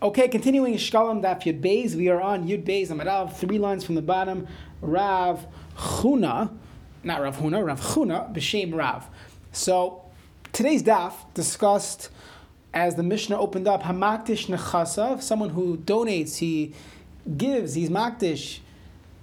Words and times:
Okay, 0.00 0.28
continuing 0.28 0.74
Shkalam 0.74 1.24
Daf 1.24 1.42
Yud 1.42 1.60
Beis, 1.60 1.96
we 1.96 2.08
are 2.08 2.20
on 2.20 2.46
Yud 2.46 2.62
Beis 2.62 2.86
Amarav, 2.86 3.34
three 3.34 3.58
lines 3.58 3.82
from 3.82 3.96
the 3.96 4.02
bottom. 4.02 4.46
Rav 4.80 5.44
Chuna, 5.76 6.56
not 7.02 7.20
Rav 7.20 7.38
Huna, 7.38 7.66
Rav 7.66 7.80
Chuna, 7.80 8.32
B'Shem 8.32 8.72
Rav. 8.76 9.08
So 9.50 10.04
today's 10.52 10.84
Daf 10.84 11.14
discussed 11.34 12.10
as 12.72 12.94
the 12.94 13.02
Mishnah 13.02 13.36
opened 13.36 13.66
up 13.66 13.82
Hamaktish 13.82 14.46
Nechasav, 14.46 15.20
someone 15.20 15.50
who 15.50 15.78
donates, 15.78 16.36
he 16.36 16.74
gives, 17.36 17.74
he's 17.74 17.90
Maktish 17.90 18.60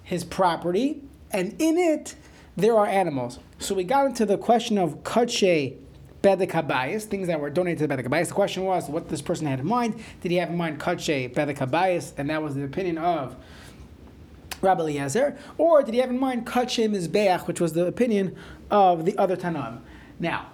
his 0.03 0.25
property, 0.25 1.01
and 1.31 1.55
in 1.57 1.77
it 1.77 2.15
there 2.57 2.77
are 2.77 2.85
animals. 2.85 3.39
So 3.59 3.75
we 3.75 3.85
got 3.85 4.07
into 4.07 4.25
the 4.25 4.37
question 4.37 4.77
of 4.77 5.05
Kache 5.05 5.77
Bedek 6.25 6.49
Habayis, 6.49 7.03
things 7.03 7.27
that 7.27 7.39
were 7.39 7.51
donated 7.51 7.77
to 7.77 7.87
the 7.87 7.95
Bedek 7.95 8.07
Habayis. 8.07 8.29
The 8.29 8.33
question 8.33 8.63
was 8.63 8.89
what 8.89 9.09
this 9.09 9.21
person 9.21 9.45
had 9.45 9.59
in 9.59 9.67
mind. 9.67 9.93
Did 10.21 10.31
he 10.31 10.37
have 10.37 10.49
in 10.49 10.57
mind 10.57 10.79
Kache 10.79 11.31
Bedek 11.31 11.57
Habayis? 11.57 12.13
And 12.17 12.31
that 12.31 12.41
was 12.41 12.55
the 12.55 12.63
opinion 12.63 12.97
of 12.97 13.35
Rabbi 14.59 14.81
Eliezer. 14.81 15.37
Or 15.59 15.83
did 15.83 15.93
he 15.93 15.99
have 15.99 16.09
in 16.09 16.19
mind 16.19 16.47
Kache 16.47 16.89
Mizbeach, 16.89 17.45
which 17.45 17.61
was 17.61 17.73
the 17.73 17.85
opinion 17.85 18.35
of 18.71 19.05
the 19.05 19.15
other 19.19 19.37
Tanam? 19.37 19.81
Now, 20.19 20.47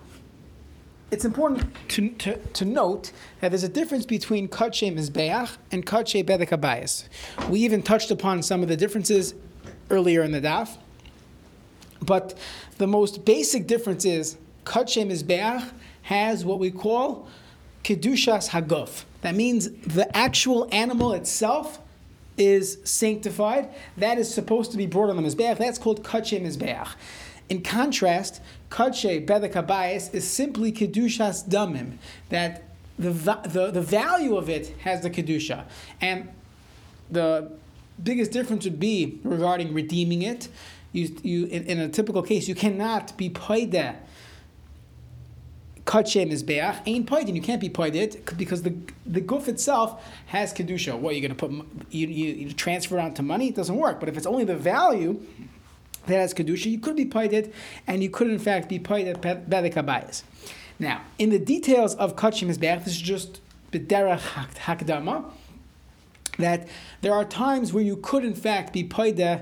it's 1.09 1.23
important 1.23 1.73
to, 1.87 2.09
to, 2.09 2.37
to 2.37 2.65
note 2.65 3.13
that 3.39 3.51
there's 3.51 3.63
a 3.63 3.69
difference 3.69 4.05
between 4.05 4.49
Kache 4.49 4.93
Mizbeach 4.93 5.55
and 5.71 5.85
Kache 5.85 6.25
Bedek 6.25 6.49
Habayis. 6.49 7.07
We 7.47 7.61
even 7.61 7.81
touched 7.81 8.11
upon 8.11 8.43
some 8.43 8.61
of 8.61 8.67
the 8.67 8.75
differences 8.75 9.35
earlier 9.89 10.21
in 10.21 10.33
the 10.33 10.41
daf. 10.41 10.75
But 12.01 12.37
the 12.77 12.87
most 12.87 13.23
basic 13.23 13.67
difference 13.67 14.03
is 14.03 14.35
Kache 14.65 15.05
Mizbeach 15.05 15.71
has 16.03 16.45
what 16.45 16.59
we 16.59 16.71
call 16.71 17.27
Kedushas 17.83 18.49
Haguf. 18.49 19.03
That 19.21 19.35
means 19.35 19.69
the 19.71 20.15
actual 20.15 20.67
animal 20.71 21.13
itself 21.13 21.79
is 22.37 22.79
sanctified. 22.83 23.69
That 23.97 24.17
is 24.17 24.33
supposed 24.33 24.71
to 24.71 24.77
be 24.77 24.85
brought 24.85 25.09
on 25.09 25.17
the 25.17 25.23
Mizbeach. 25.23 25.57
That's 25.57 25.77
called 25.77 26.03
Kache 26.03 26.39
Mizbeach. 26.39 26.89
In 27.49 27.61
contrast, 27.61 28.41
Kache 28.69 29.25
Bedek 29.25 29.53
Habayis 29.53 30.13
is 30.13 30.27
simply 30.27 30.71
Kedushas 30.71 31.47
Damim. 31.47 31.97
That 32.29 32.63
the, 32.97 33.11
the, 33.11 33.71
the 33.71 33.81
value 33.81 34.37
of 34.37 34.49
it 34.49 34.75
has 34.79 35.01
the 35.01 35.09
Kedusha. 35.09 35.65
And 35.99 36.29
the 37.09 37.51
biggest 38.01 38.31
difference 38.31 38.63
would 38.65 38.79
be 38.79 39.19
regarding 39.23 39.73
redeeming 39.73 40.21
it. 40.21 40.47
You, 40.93 41.15
you, 41.23 41.45
in, 41.45 41.65
in 41.65 41.79
a 41.79 41.89
typical 41.89 42.21
case, 42.21 42.47
you 42.47 42.55
cannot 42.55 43.15
be 43.17 43.29
paid 43.29 43.71
that 43.71 44.07
Kache 45.85 46.27
Mizbeach, 46.27 46.81
ain't 46.85 47.07
paid, 47.09 47.27
you 47.27 47.41
can't 47.41 47.59
be 47.59 47.69
paid 47.69 47.95
it 47.95 48.37
because 48.37 48.61
the 48.61 48.75
the 49.05 49.19
goof 49.19 49.47
itself 49.47 50.03
has 50.27 50.53
kedusha. 50.53 50.97
What 50.97 51.15
you're 51.15 51.27
going 51.27 51.35
to 51.35 51.47
put 51.47 51.51
you, 51.89 52.07
you, 52.07 52.33
you 52.33 52.53
transfer 52.53 52.99
it 52.99 53.01
onto 53.01 53.23
money? 53.23 53.49
It 53.49 53.55
doesn't 53.55 53.75
work. 53.75 53.99
But 53.99 54.07
if 54.07 54.15
it's 54.15 54.27
only 54.27 54.43
the 54.43 54.55
value 54.55 55.19
that 56.05 56.15
has 56.15 56.33
kedusha, 56.33 56.67
you 56.67 56.79
could 56.79 56.95
be 56.95 57.05
paid 57.05 57.33
it, 57.33 57.53
and 57.87 58.03
you 58.03 58.09
could 58.09 58.29
in 58.29 58.37
fact 58.39 58.69
be 58.69 58.77
paid 58.79 59.07
at 59.07 59.21
bedek 59.21 59.73
habayis. 59.73 60.23
Now, 60.77 61.01
in 61.17 61.29
the 61.31 61.39
details 61.39 61.95
of 61.95 62.15
Kache 62.15 62.43
Mizbeach, 62.45 62.83
this 62.85 62.93
is 62.93 63.01
just 63.01 63.41
b'derech 63.71 64.55
hakdama. 64.55 65.31
That 66.37 66.67
there 67.01 67.13
are 67.13 67.25
times 67.25 67.73
where 67.73 67.83
you 67.83 67.97
could 67.97 68.23
in 68.23 68.35
fact 68.35 68.71
be 68.71 68.83
paid 68.83 69.19
uh, 69.19 69.39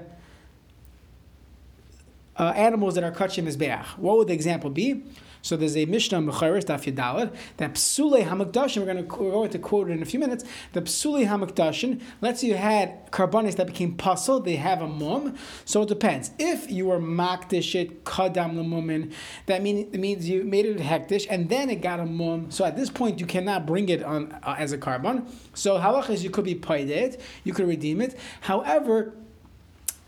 animals 2.37 2.95
that 2.95 3.03
are 3.03 3.11
Kache 3.11 3.43
Mizbeach. 3.43 3.85
What 3.97 4.17
would 4.17 4.29
the 4.29 4.33
example 4.33 4.69
be? 4.69 5.03
So 5.41 5.55
there's 5.55 5.77
a 5.77 5.85
Mishnah 5.85 6.19
Mecharis 6.19 6.65
Daf 6.65 6.91
Yadalad 6.91 7.35
that 7.57 7.75
Psule 7.75 8.23
Hamakdashin. 8.23 8.77
We're 8.77 8.93
going 8.93 9.07
to 9.07 9.15
we're 9.15 9.31
going 9.31 9.49
to 9.49 9.59
quote 9.59 9.89
it 9.89 9.93
in 9.93 10.01
a 10.01 10.05
few 10.05 10.19
minutes. 10.19 10.43
The 10.73 10.81
Psule 10.81 11.25
Hamakdashin. 11.25 12.01
Let's 12.21 12.41
say 12.41 12.47
you 12.47 12.55
had 12.55 13.11
carbonis 13.11 13.55
that 13.55 13.67
became 13.67 13.95
puzzle. 13.95 14.39
They 14.39 14.57
have 14.57 14.81
a 14.81 14.87
mum. 14.87 15.35
So 15.65 15.81
it 15.83 15.87
depends. 15.89 16.31
If 16.37 16.69
you 16.71 16.87
were 16.87 16.99
makdishit 16.99 18.01
kadam 18.03 18.55
lemumin, 18.55 19.13
that 19.45 19.63
mean, 19.63 19.89
means 19.91 20.27
you 20.29 20.43
made 20.43 20.65
it 20.65 20.77
hektish 20.77 21.25
and 21.29 21.49
then 21.49 21.69
it 21.69 21.81
got 21.81 21.99
a 21.99 22.05
mum. 22.05 22.51
So 22.51 22.65
at 22.65 22.75
this 22.75 22.89
point 22.89 23.19
you 23.19 23.25
cannot 23.25 23.65
bring 23.65 23.89
it 23.89 24.03
on 24.03 24.31
uh, 24.43 24.55
as 24.57 24.71
a 24.71 24.77
korban. 24.77 25.29
So 25.53 25.77
halach 25.79 26.09
is 26.09 26.23
you 26.23 26.29
could 26.29 26.45
be 26.45 26.55
paid 26.55 26.89
it, 26.89 27.21
you 27.43 27.53
could 27.53 27.67
redeem 27.67 28.01
it. 28.01 28.17
However 28.41 29.13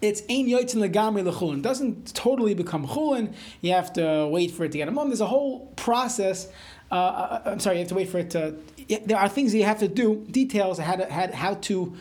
it's 0.02 0.22
ein 0.30 0.48
yotzin 0.48 0.78
legamri 0.78 1.24
lechulin. 1.24 1.62
Doesn't 1.62 2.14
totally 2.14 2.54
become 2.54 2.88
chulin. 2.88 3.34
You 3.62 3.74
have 3.74 3.94
to 3.94 4.28
wait 4.28 4.52
for 4.52 4.66
it 4.66 4.72
to 4.72 4.78
get 4.78 4.88
a 4.88 4.92
mum. 4.92 5.10
There's 5.10 5.22
a 5.22 5.28
whole 5.28 5.68
process. 5.76 6.48
Uh, 6.92 6.96
uh, 6.96 7.42
I'm 7.46 7.60
sorry, 7.60 7.78
you 7.78 7.82
have 7.82 7.90
to 7.90 7.96
wait 7.96 8.10
for 8.10 8.20
it 8.20 8.32
to. 8.32 8.56
There 9.06 9.18
are 9.18 9.30
things 9.30 9.52
that 9.52 9.60
you 9.60 9.64
have 9.64 9.80
to 9.80 9.88
do, 9.88 10.26
details 10.30 10.80
how 10.80 10.96
to 10.96 11.12
how, 11.12 11.32
how 11.32 11.54
to 11.54 11.96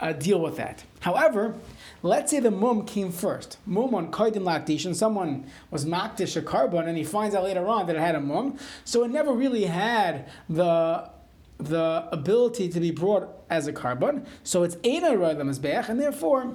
uh, 0.00 0.12
deal 0.12 0.40
with 0.40 0.56
that. 0.56 0.84
However, 1.00 1.54
let's 2.02 2.30
say 2.30 2.40
the 2.40 2.50
mum 2.50 2.84
came 2.84 3.10
first. 3.10 3.58
Mum 3.66 3.94
on 3.94 4.12
kaidin 4.12 4.44
lactation. 4.44 4.94
Someone 4.94 5.46
was 5.70 5.84
makdish 5.84 6.36
a 6.36 6.42
korban, 6.42 6.86
and 6.86 6.96
he 6.96 7.04
finds 7.04 7.34
out 7.34 7.44
later 7.44 7.66
on 7.66 7.86
that 7.86 7.96
it 7.96 8.00
had 8.00 8.14
a 8.14 8.20
mum. 8.20 8.58
So 8.84 9.02
it 9.02 9.10
never 9.10 9.32
really 9.32 9.64
had 9.64 10.28
the 10.48 11.10
the 11.56 12.08
ability 12.12 12.68
to 12.68 12.80
be 12.80 12.90
brought 12.90 13.28
as 13.48 13.66
a 13.66 13.72
korban. 13.72 14.26
So 14.42 14.62
it's 14.62 14.76
ena 14.84 15.10
mizbeach, 15.12 15.88
and 15.88 15.98
therefore 15.98 16.54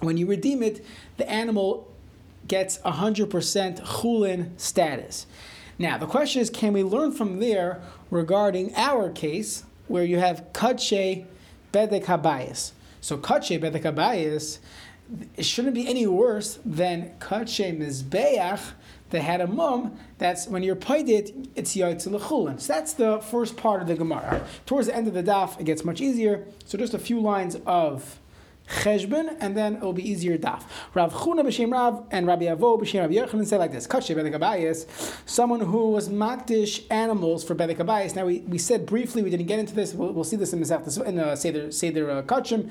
when 0.00 0.16
you 0.16 0.26
redeem 0.26 0.62
it, 0.62 0.84
the 1.16 1.28
animal 1.28 1.90
gets 2.48 2.78
100% 2.78 3.80
chulin 3.80 4.50
status. 4.56 5.26
Now, 5.78 5.98
the 5.98 6.06
question 6.06 6.40
is 6.40 6.50
can 6.50 6.72
we 6.72 6.82
learn 6.82 7.12
from 7.12 7.40
there 7.40 7.82
regarding 8.10 8.74
our 8.76 9.10
case 9.10 9.64
where 9.88 10.04
you 10.04 10.18
have 10.18 10.52
kache 10.52 11.24
bedek 11.72 12.04
habayis? 12.04 12.72
So, 13.00 13.18
kache 13.18 13.60
bedek 13.60 13.82
habayis, 13.82 14.58
it 15.36 15.44
shouldn't 15.44 15.74
be 15.74 15.86
any 15.86 16.06
worse 16.06 16.58
than 16.64 17.12
kache 17.20 17.76
mizbeach 17.76 18.72
that 19.10 19.22
had 19.22 19.40
a 19.40 19.46
mum. 19.46 19.96
That's 20.18 20.48
when 20.48 20.62
you're 20.62 20.76
paid 20.76 21.08
it, 21.08 21.32
it's 21.54 21.76
yaitz 21.76 22.08
lechulin. 22.08 22.60
So 22.60 22.72
that's 22.72 22.94
the 22.94 23.20
first 23.20 23.56
part 23.56 23.82
of 23.82 23.88
the 23.88 23.94
Gemara. 23.94 24.44
Towards 24.64 24.88
the 24.88 24.96
end 24.96 25.06
of 25.06 25.14
the 25.14 25.22
daf, 25.22 25.60
it 25.60 25.64
gets 25.64 25.84
much 25.84 26.00
easier. 26.00 26.44
So 26.64 26.76
just 26.76 26.94
a 26.94 26.98
few 26.98 27.20
lines 27.20 27.56
of 27.66 28.18
cheshbon, 28.68 29.36
and 29.40 29.56
then 29.56 29.76
it 29.76 29.82
will 29.82 29.92
be 29.92 30.08
easier 30.08 30.36
daf. 30.38 30.64
Rav 30.94 31.12
Chuna 31.12 31.42
b'shem 31.44 31.72
Rav 31.72 32.04
and 32.10 32.26
Rabbi 32.26 32.44
Avo 32.44 32.80
b'shem 32.80 33.00
Rabbi 33.00 33.14
Yochanan 33.14 33.46
say 33.46 33.56
like 33.56 33.72
this: 33.72 33.86
Kache 33.86 34.14
bedek 34.14 34.86
someone 35.26 35.60
who 35.60 35.90
was 35.90 36.08
makdish 36.08 36.84
animals 36.90 37.44
for 37.44 37.54
bedekabayis. 37.54 38.14
Now 38.14 38.26
we, 38.26 38.40
we 38.40 38.58
said 38.58 38.86
briefly, 38.86 39.22
we 39.22 39.30
didn't 39.30 39.46
get 39.46 39.58
into 39.58 39.74
this. 39.74 39.94
We'll, 39.94 40.12
we'll 40.12 40.24
see 40.24 40.36
this 40.36 40.52
in 40.52 40.60
Masechta 40.60 41.04
in 41.04 41.18
uh, 41.18 41.36
Seder 41.36 41.70
Seder 41.70 42.10
uh, 42.10 42.22
Kachim, 42.22 42.70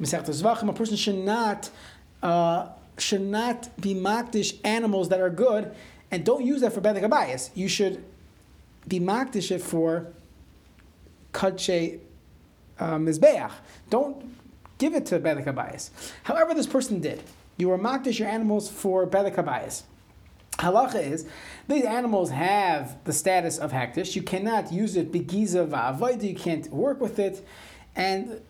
Zvachim. 0.00 0.68
A 0.68 0.72
person 0.72 0.96
should 0.96 1.16
not 1.16 1.70
uh, 2.22 2.68
should 2.98 3.22
not 3.22 3.68
be 3.80 3.94
makdish 3.94 4.58
animals 4.64 5.08
that 5.08 5.20
are 5.20 5.30
good, 5.30 5.74
and 6.10 6.24
don't 6.24 6.44
use 6.44 6.60
that 6.60 6.72
for 6.72 6.80
bedekabayis. 6.80 7.50
You 7.54 7.68
should 7.68 8.04
be 8.86 9.00
makdish 9.00 9.50
it 9.50 9.60
for 9.60 10.12
kache 11.32 12.00
uh, 12.78 12.96
mizbeach. 12.96 13.50
Don't 13.90 14.43
give 14.78 14.94
it 14.94 15.06
to 15.06 15.18
Bedek 15.20 15.44
Habayis. 15.46 15.90
However, 16.24 16.54
this 16.54 16.66
person 16.66 17.00
did. 17.00 17.22
You 17.56 17.68
were 17.68 17.78
makdish 17.78 18.18
your 18.18 18.28
animals 18.28 18.70
for 18.70 19.06
Bedek 19.06 19.36
Habayis. 19.36 19.82
Halacha 20.58 21.02
is 21.02 21.26
these 21.68 21.84
animals 21.84 22.30
have 22.30 23.02
the 23.04 23.12
status 23.12 23.58
of 23.58 23.72
hektish. 23.72 24.14
You 24.14 24.22
cannot 24.22 24.72
use 24.72 24.96
it 24.96 25.10
begiza 25.12 25.66
va'avoida. 25.68 26.22
You 26.22 26.34
can't 26.34 26.70
work 26.70 27.00
with 27.00 27.18
it, 27.18 27.46
and 27.96 28.40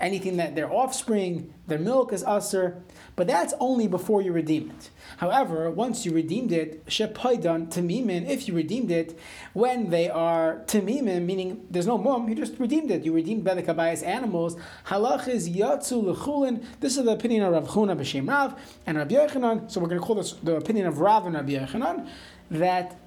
anything 0.00 0.36
that 0.38 0.54
their 0.54 0.72
offspring, 0.72 1.52
their 1.66 1.78
milk 1.78 2.12
is 2.12 2.24
usher, 2.24 2.82
but 3.16 3.26
that's 3.26 3.54
only 3.60 3.86
before 3.86 4.22
you 4.22 4.32
redeem 4.32 4.70
it. 4.70 4.90
However, 5.18 5.70
once 5.70 6.06
you 6.06 6.12
redeemed 6.12 6.52
it, 6.52 6.84
shepaidan 6.86 7.68
tamimin, 7.68 8.28
if 8.28 8.48
you 8.48 8.54
redeemed 8.54 8.90
it, 8.90 9.18
when 9.52 9.90
they 9.90 10.08
are 10.08 10.62
tamimin, 10.66 11.26
meaning 11.26 11.66
there's 11.70 11.86
no 11.86 11.98
mum, 11.98 12.28
you 12.28 12.34
just 12.34 12.58
redeemed 12.58 12.90
it. 12.90 13.04
You 13.04 13.12
redeemed 13.12 13.44
bedek 13.44 13.66
abayas 13.66 14.04
animals. 14.06 14.56
Halach 14.86 15.28
is 15.28 15.48
yatsu 15.48 16.02
lechulin. 16.02 16.64
This 16.80 16.96
is 16.96 17.04
the 17.04 17.12
opinion 17.12 17.44
of 17.44 17.52
Rav 17.52 17.68
Chuna 17.68 17.96
b'shem 17.96 18.28
Rav 18.28 18.58
and 18.86 18.98
Rav 18.98 19.08
Yochanan. 19.08 19.70
So 19.70 19.80
we're 19.80 19.88
going 19.88 20.00
to 20.00 20.06
call 20.06 20.16
this 20.16 20.32
the 20.32 20.56
opinion 20.56 20.86
of 20.86 21.00
Rav 21.00 21.26
and 21.26 21.34
Rav 21.34 21.46
Yochanan 21.46 22.08
that 22.50 22.98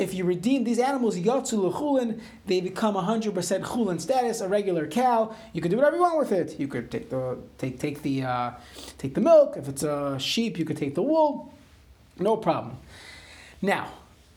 if 0.00 0.14
you 0.14 0.24
redeem 0.24 0.64
these 0.64 0.78
animals, 0.78 1.16
yatsu 1.16 1.70
lechulin, 1.70 2.20
they 2.46 2.60
become 2.60 2.94
100% 2.94 3.32
chulin 3.62 4.00
status, 4.00 4.40
a 4.40 4.48
regular 4.48 4.86
cow. 4.86 5.34
You 5.52 5.60
can 5.60 5.70
do 5.70 5.76
whatever 5.76 5.96
you 5.96 6.02
want 6.02 6.18
with 6.18 6.32
it. 6.32 6.58
You 6.58 6.68
could 6.68 6.90
take 6.90 7.10
the 7.10 7.38
take 7.58 7.78
take 7.78 8.02
the 8.02 8.24
uh, 8.24 8.50
take 8.98 9.14
the 9.14 9.20
milk. 9.20 9.56
If 9.56 9.68
it's 9.68 9.82
a 9.82 10.18
sheep, 10.18 10.58
you 10.58 10.64
could 10.64 10.76
take 10.76 10.94
the 10.94 11.02
wool. 11.02 11.52
No 12.18 12.36
problem. 12.36 12.78
Now, 13.62 13.92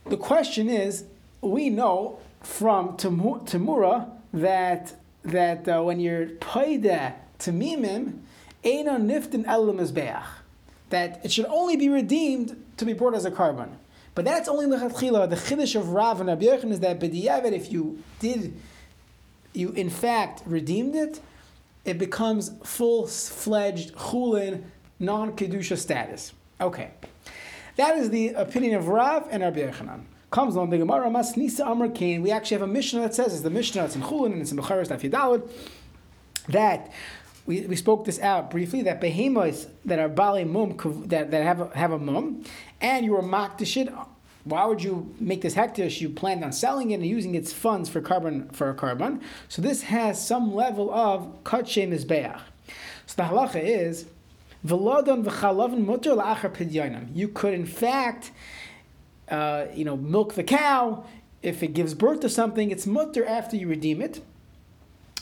the 0.06 0.18
question 0.18 0.69
is, 0.69 1.06
we 1.42 1.69
know 1.69 2.19
from 2.42 2.98
Tamura 2.98 4.09
that 4.33 4.95
that 5.24 5.68
uh, 5.68 5.81
when 5.81 6.00
you're 6.00 6.25
paida 6.25 7.13
tamimim, 7.39 8.19
ena 8.63 8.92
niftin 9.00 9.45
elam 9.45 9.77
that 10.89 11.19
it 11.24 11.31
should 11.31 11.45
only 11.45 11.75
be 11.75 11.89
redeemed 11.89 12.63
to 12.77 12.86
be 12.86 12.94
brought 12.94 13.16
as 13.16 13.25
a 13.25 13.31
korban. 13.31 13.69
But 14.15 14.25
that's 14.25 14.48
only 14.48 14.65
lechatchila. 14.65 15.30
The 15.30 15.36
chiddush 15.36 15.75
of 15.75 15.89
Rav 15.89 16.19
and 16.19 16.30
Rabbi 16.30 16.45
Yochanan 16.45 16.71
is 16.71 16.80
that 16.81 17.00
b'diavad, 17.00 17.51
if 17.51 17.71
you 17.71 18.04
did 18.19 18.54
you 19.54 19.69
in 19.71 19.89
fact 19.89 20.42
redeemed 20.45 20.95
it, 20.95 21.21
it 21.86 21.98
becomes 21.98 22.51
full 22.63 23.07
fledged 23.07 23.94
chulin, 23.95 24.63
non 25.00 25.36
kedusha 25.36 25.77
status. 25.77 26.33
Okay, 26.62 26.92
that 27.75 27.98
is 27.98 28.10
the 28.10 28.30
opinion 28.30 28.75
of 28.75 28.88
Rav 28.88 29.27
and 29.31 29.44
Rabbi 29.44 29.62
Yochanan. 29.62 30.04
Comes 30.31 30.56
along 30.56 30.71
the 30.71 30.80
Gemara 30.80 31.09
Masnisa 31.09 31.69
Amar 31.69 31.89
Kain. 31.89 32.24
We 32.24 32.31
actually 32.31 32.56
have 32.56 32.68
a 32.68 32.71
Mishnah 32.71 33.01
that 33.01 33.13
says, 33.13 33.33
it's 33.33 33.44
the 33.44 33.51
Mishnah, 33.51 33.83
that's 33.83 33.95
in 33.95 34.01
Chulin 34.01 34.33
and 34.33 34.42
it's 34.42 34.51
in 34.51 34.57
Becharis 34.57 34.88
Daf 34.88 35.48
that 36.50 36.92
we, 37.45 37.62
we 37.62 37.75
spoke 37.75 38.06
this 38.06 38.19
out 38.19 38.50
briefly 38.50 38.81
that 38.84 39.01
behemoths 39.01 39.68
that 39.86 40.00
are 40.00 40.10
bali 40.10 40.44
mum 40.44 40.78
that, 41.07 41.31
that 41.31 41.44
have 41.44 41.60
a, 41.60 41.78
have 41.78 41.92
a 41.92 42.00
mum 42.00 42.44
and 42.81 43.06
you 43.06 43.16
are 43.16 43.24
makdishit 43.24 43.94
why 44.45 44.66
would 44.66 44.84
you 44.84 45.13
make 45.19 45.42
this 45.42 45.56
hektish? 45.56 46.01
You 46.01 46.10
planned 46.10 46.44
on 46.44 46.51
selling 46.51 46.92
it 46.92 46.95
and 46.95 47.06
using 47.06 47.36
its 47.36 47.54
funds 47.54 47.90
for 47.90 48.01
korban 48.01 48.54
for 48.54 48.69
a 48.69 48.75
korban. 48.75 49.22
So 49.48 49.62
this 49.62 49.84
has 49.84 50.25
some 50.25 50.54
level 50.54 50.94
of 50.94 51.44
katshe 51.44 51.88
mizbeach. 51.88 52.40
So 53.06 53.16
the 53.16 53.24
halacha 53.24 53.63
is 53.63 54.06
v'lodon 54.66 55.24
v'chalavin 55.24 55.86
mutter 55.86 56.12
la'achar 56.12 56.54
pidyonim. 56.54 57.16
You 57.16 57.30
could 57.30 57.54
in 57.54 57.66
fact, 57.66 58.31
uh, 59.30 59.68
you 59.74 59.86
know, 59.86 59.95
milk 59.95 60.34
the 60.34 60.44
cow. 60.44 61.06
If 61.42 61.63
it 61.63 61.74
gives 61.74 61.94
birth 61.94 62.22
to 62.22 62.30
something, 62.30 62.72
it's 62.72 62.88
mutter 62.88 63.25
after 63.25 63.56
you 63.56 63.68
redeem 63.68 64.01
it. 64.01 64.22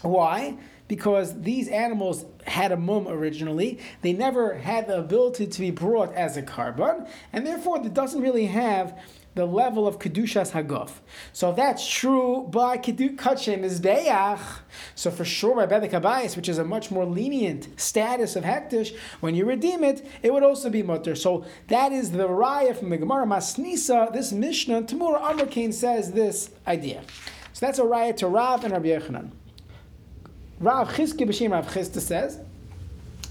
Why? 0.01 0.55
Because 0.91 1.41
these 1.43 1.69
animals 1.69 2.25
had 2.45 2.73
a 2.73 2.75
mum 2.75 3.07
originally. 3.07 3.79
They 4.01 4.11
never 4.11 4.55
had 4.55 4.89
the 4.89 4.99
ability 4.99 5.47
to 5.47 5.59
be 5.61 5.71
brought 5.71 6.13
as 6.15 6.35
a 6.35 6.41
korban, 6.41 7.07
and 7.31 7.47
therefore 7.47 7.77
it 7.77 7.93
doesn't 7.93 8.19
really 8.19 8.47
have 8.47 8.99
the 9.33 9.45
level 9.45 9.87
of 9.87 9.99
kedushas 9.99 10.51
haguf. 10.51 10.91
So 11.31 11.51
if 11.51 11.55
that's 11.55 11.89
true 11.89 12.45
by 12.51 12.77
kachem 12.77 13.63
is 13.63 13.79
beach, 13.79 14.41
so 14.93 15.11
for 15.11 15.23
sure 15.23 15.55
by 15.55 15.65
bedek 15.65 15.91
habayis, 15.91 16.35
which 16.35 16.49
is 16.49 16.57
a 16.57 16.65
much 16.65 16.91
more 16.91 17.05
lenient 17.05 17.79
status 17.79 18.35
of 18.35 18.43
hektish, 18.43 18.93
when 19.21 19.33
you 19.33 19.45
redeem 19.45 19.85
it, 19.85 20.05
it 20.21 20.33
would 20.33 20.43
also 20.43 20.69
be 20.69 20.83
mutter. 20.83 21.15
So 21.15 21.45
that 21.69 21.93
is 21.93 22.11
the 22.11 22.27
raya 22.27 22.75
from 22.75 22.89
the 22.89 22.97
Gemara 22.97 23.25
Masnisa. 23.25 24.11
This 24.11 24.33
Mishnah 24.33 24.81
Tamur 24.81 25.21
Amrkain 25.21 25.73
says 25.73 26.11
this 26.11 26.51
idea. 26.67 27.01
So 27.53 27.65
that's 27.65 27.79
a 27.79 27.83
raya 27.83 28.13
to 28.17 28.27
Rav 28.27 28.65
and 28.65 28.73
Rabbi 28.73 28.89
Yochanan. 28.89 29.31
Rav 30.61 30.93
Chizki 30.93 31.27
b'shem 31.27 31.51
Rav 31.51 31.67
Chisda 31.67 31.99
says 31.99 32.39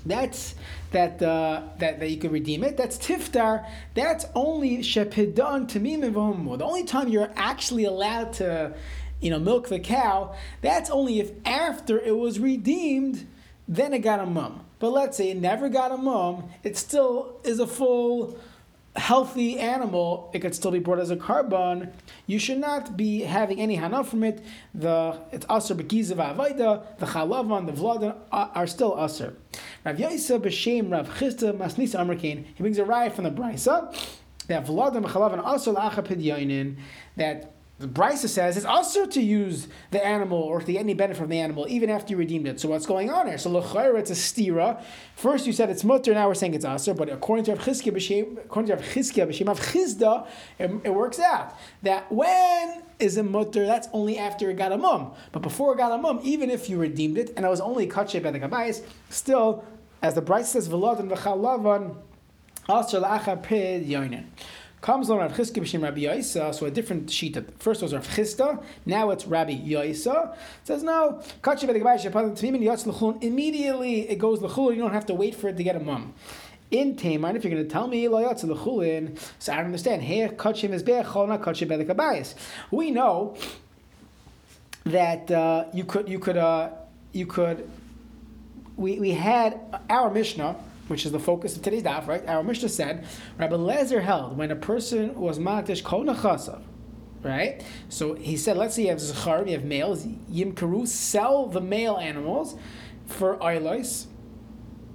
that's 0.05 0.55
that, 0.93 1.23
uh, 1.23 1.63
that 1.79 2.01
that 2.01 2.11
you 2.11 2.17
can 2.17 2.33
redeem 2.33 2.65
it. 2.65 2.77
That's 2.77 2.99
tiftar. 2.99 3.67
That's 3.95 4.27
only 4.35 4.79
shepidan 4.79 5.69
tamim 5.69 6.59
The 6.59 6.65
only 6.65 6.85
time 6.85 7.09
you're 7.09 7.31
actually 7.37 7.85
allowed 7.85 8.33
to, 8.35 8.75
you 9.21 9.31
know, 9.31 9.39
milk 9.39 9.69
the 9.69 9.79
cow. 9.79 10.35
That's 10.63 10.91
only 10.91 11.21
if 11.21 11.31
after 11.45 11.99
it 11.99 12.17
was 12.17 12.41
redeemed, 12.41 13.27
then 13.69 13.93
it 13.93 14.01
got 14.01 14.21
a 14.21 14.27
mum. 14.27 14.65
But 14.79 14.91
let's 14.91 15.17
say 15.17 15.31
it 15.31 15.37
never 15.37 15.69
got 15.69 15.93
a 15.93 15.99
mum. 15.99 16.51
It 16.65 16.77
still 16.77 17.39
is 17.45 17.61
a 17.61 17.67
full 17.67 18.39
healthy 18.97 19.59
animal, 19.59 20.31
it 20.35 20.41
could 20.41 20.55
still 20.55 20.71
be 20.71 20.79
brought 20.79 20.99
as 20.99 21.11
a 21.11 21.17
korban. 21.17 21.93
You 22.27 22.39
should 22.39 22.59
not 22.59 22.97
be 22.97 23.21
having 23.21 23.61
any 23.61 23.77
hana 23.77 24.03
from 24.05 24.25
it. 24.25 24.45
The 24.75 25.19
it's 25.31 25.47
aser 25.49 25.75
begizav 25.75 26.17
avaida, 26.17 26.99
the 26.99 27.07
chalavan, 27.07 27.67
the 27.67 27.73
vladan 27.73 28.17
are 28.33 28.67
still 28.67 28.97
aser. 29.03 29.37
Rav 29.85 29.97
Yaisa 29.97 30.41
b'shem 30.41 30.91
Rav 30.91 31.09
Chisda 31.09 31.57
Masnisa 31.57 32.01
Amrkain. 32.01 32.45
He 32.55 32.63
brings 32.63 32.79
a 32.79 32.85
riot 32.85 33.15
from 33.15 33.25
the 33.25 33.31
brisa 33.31 33.95
that 34.49 34.67
vladan 34.67 35.05
chalavan 35.05 35.55
aser 35.55 35.73
la'achapid 35.73 36.77
that 37.17 37.55
the 37.81 38.17
says 38.17 38.59
it's 38.59 38.67
also 38.67 39.07
to 39.07 39.23
use 39.23 39.67
the 39.91 40.05
animal 40.05 40.39
or 40.39 40.61
to 40.61 40.71
get 40.71 40.81
any 40.81 40.93
benefit 40.93 41.19
from 41.19 41.31
the 41.31 41.41
animal 41.41 41.67
even 41.67 41.89
after 41.89 42.13
you 42.13 42.19
redeemed 42.19 42.47
it. 42.47 42.61
So 42.61 42.69
what's 42.69 42.85
going 42.85 43.09
on 43.09 43.27
here? 43.27 43.39
So 43.39 43.51
l'chayra 43.51 43.99
it's 43.99 44.11
a 44.11 44.15
stira. 44.15 44.83
First 45.17 45.47
you 45.47 45.55
said 45.55 45.71
it's 45.71 45.83
mutter, 45.83 46.13
now 46.13 46.29
we're 46.29 46.35
saying 46.35 46.53
it's 46.53 46.67
aser. 46.67 46.93
But 46.93 47.09
according 47.09 47.47
to 47.47 47.55
Rav 47.55 47.65
Chizkiah 47.65 47.93
b'shem, 47.93 48.37
according 48.37 48.67
to 48.67 48.75
Rav 48.75 49.61
Chisda, 49.61 50.27
it, 50.59 50.91
works 50.93 51.19
out 51.19 51.57
that 51.83 52.13
when 52.13 52.83
is 52.99 53.17
a 53.17 53.23
mutter, 53.23 53.65
that's 53.65 53.89
only 53.95 54.19
after 54.19 54.51
it 54.51 54.59
got 54.59 54.73
a 54.73 54.77
mum. 54.77 55.13
But 55.33 55.41
before 55.41 55.73
it 55.73 55.79
got 55.79 55.91
a 55.91 55.97
mum, 55.97 56.21
even 56.23 56.51
if 56.51 56.69
you 56.69 56.77
redeemed 56.77 57.17
it 57.17 57.33
and 57.35 57.47
it 57.47 57.49
was 57.49 57.63
only 57.63 57.87
katshe 57.87 58.23
by 58.23 58.31
the 58.31 58.41
kabayis, 58.41 58.83
still, 59.09 59.65
as 60.03 60.13
the 60.13 60.23
Brisa 60.23 60.45
says, 60.45 60.69
v'lad 60.69 61.01
and 61.01 61.11
v'chalavan 61.11 61.97
aser 62.69 63.01
la'acha 63.01 63.43
pid. 63.43 63.89
Comes 64.81 65.11
on 65.11 65.19
Rav 65.19 65.33
Chizki 65.35 65.61
b'shem 65.61 65.83
Rabbi 65.83 66.01
Yaisa, 66.01 66.55
so 66.55 66.65
a 66.65 66.71
different 66.71 67.11
sheet. 67.11 67.37
First 67.59 67.83
was 67.83 67.93
Rav 67.93 68.09
Chisda, 68.09 68.63
now 68.87 69.11
it's 69.11 69.27
Rabbi 69.27 69.53
Yaisa. 69.53 70.35
says 70.65 70.83
no, 70.83 71.23
immediately 73.21 74.09
it 74.09 74.19
goes 74.19 74.41
l'chul, 74.41 74.75
you 74.75 74.81
don't 74.81 74.95
have 74.95 75.05
to 75.05 75.15
wait 75.15 75.35
for 75.35 75.49
it 75.49 75.59
to 75.59 75.63
get 75.63 75.77
a 75.77 75.81
mum. 75.81 76.15
In 76.71 76.97
Taman, 76.97 77.37
if 77.37 77.45
you're 77.45 77.53
going 77.53 77.63
to 77.63 77.69
tell 77.69 77.89
me 77.89 78.07
loyatz 78.07 78.43
l'chulin, 78.43 79.19
so 79.39 79.53
I 79.53 79.57
don't 79.57 79.67
understand. 79.67 80.03
Here, 80.03 80.31
kachim 80.31 80.71
is 80.71 80.83
be'echol, 80.83 81.39
kachim 81.43 81.69
be'lekabayis. 81.69 82.35
We 82.71 82.91
know 82.91 83.37
that 84.85 85.31
uh, 85.31 85.67
you 85.75 85.85
could, 85.85 86.09
you 86.09 86.19
could, 86.19 86.39
uh, 86.39 86.71
you 87.13 87.27
could. 87.27 87.69
We, 88.77 88.99
we 88.99 89.11
had 89.11 89.61
our 89.91 90.11
Mishnah 90.11 90.57
which 90.91 91.07
is 91.07 91.13
the 91.13 91.21
focus 91.21 91.57
of 91.57 91.63
today's 91.63 91.85
daf, 91.85 92.09
right? 92.09 92.27
Our 92.29 92.43
Mishnah 92.43 92.69
said, 92.69 93.07
Rabbi 93.39 93.55
Lezer 93.55 94.03
held 94.03 94.37
when 94.37 94.51
a 94.51 94.57
person 94.57 95.15
was 95.15 95.39
matish 95.39 95.85
kol 95.85 96.05
chasav, 96.05 96.63
right? 97.23 97.65
So 97.89 98.15
he 98.15 98.37
said, 98.37 98.57
let's 98.57 98.75
say 98.75 98.83
you 98.83 98.89
have 98.89 99.01
zachar, 99.01 99.47
you 99.47 99.53
have 99.53 99.65
males, 99.65 100.05
yimkaru, 100.05 100.89
sell 100.89 101.47
the 101.47 101.61
male 101.61 101.97
animals 101.97 102.57
for 103.07 103.37
ilos, 103.37 104.07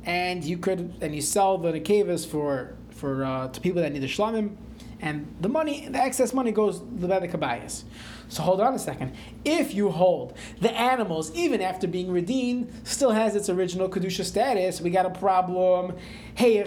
and 0.04 0.44
you 0.44 0.58
could, 0.58 0.96
and 1.00 1.16
you 1.16 1.22
sell 1.22 1.58
the 1.58 1.72
nekevas 1.72 2.28
for 2.28 2.76
for 2.90 3.24
uh, 3.24 3.48
to 3.48 3.62
people 3.62 3.82
that 3.82 3.92
need 3.92 4.00
the 4.00 4.08
shlamim, 4.08 4.56
and 5.02 5.34
the 5.40 5.50
money, 5.50 5.88
the 5.88 5.98
excess 5.98 6.34
money 6.34 6.52
goes 6.52 6.80
to 6.80 6.86
the 7.08 7.08
kabayas. 7.08 7.84
So 8.30 8.44
hold 8.44 8.62
on 8.62 8.74
a 8.74 8.80
second. 8.80 9.14
If 9.44 9.74
you 9.74 9.90
hold 9.90 10.38
the 10.60 10.72
animals, 10.72 11.34
even 11.36 11.62
after 11.62 11.88
being 11.88 12.12
redeemed, 12.12 12.72
still 12.84 13.12
has 13.12 13.36
its 13.36 13.50
original 13.50 13.90
kedusha 13.90 14.24
status, 14.24 14.82
we 14.82 14.90
got 14.90 15.06
a 15.06 15.12
problem. 15.12 15.96
Hey, 16.34 16.58
You 16.58 16.64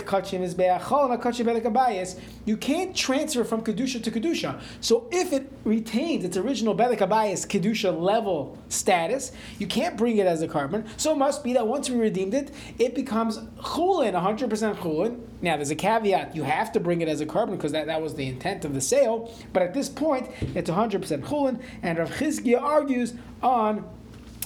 can't 2.57 2.97
transfer 2.97 3.45
from 3.45 3.63
kedusha 3.63 4.03
to 4.03 4.11
kedusha. 4.11 4.61
So 4.81 5.07
if 5.11 5.33
it 5.33 5.53
retains 5.65 6.25
its 6.25 6.37
original 6.37 6.75
belekabayis 6.75 7.47
kedusha 7.47 8.01
level 8.01 8.59
status, 8.69 9.33
you 9.59 9.67
can't 9.67 9.97
bring 9.97 10.19
it 10.19 10.27
as 10.27 10.43
a 10.43 10.49
korban. 10.49 10.87
So 10.97 11.13
it 11.13 11.17
must 11.17 11.45
be 11.45 11.53
that 11.55 11.67
once 11.67 11.91
we 11.91 11.99
redeemed 11.99 12.35
it, 12.35 12.53
it 12.79 12.95
becomes 12.95 13.39
chulin, 13.61 14.15
100% 14.15 14.77
chulin. 14.77 15.21
Now 15.41 15.57
there's 15.57 15.71
a 15.71 15.77
caveat: 15.77 16.35
you 16.35 16.43
have 16.45 16.73
to 16.73 16.81
bring 16.81 17.01
it 17.01 17.09
as 17.09 17.21
a 17.21 17.27
korban 17.27 17.53
because 17.53 17.73
that, 17.73 17.87
that 17.87 18.03
was 18.03 18.15
the 18.15 18.27
intent 18.27 18.65
of 18.65 18.75
the 18.75 18.81
sale. 18.81 19.33
But 19.53 19.63
at 19.63 19.75
this 19.75 19.89
point, 19.89 20.31
it's 20.55 20.71
100% 20.71 21.23
chulin 21.23 21.61
and 21.83 21.99
Rav 21.99 22.11
Chizkiah 22.11 22.61
argues 22.61 23.15
on 23.43 23.89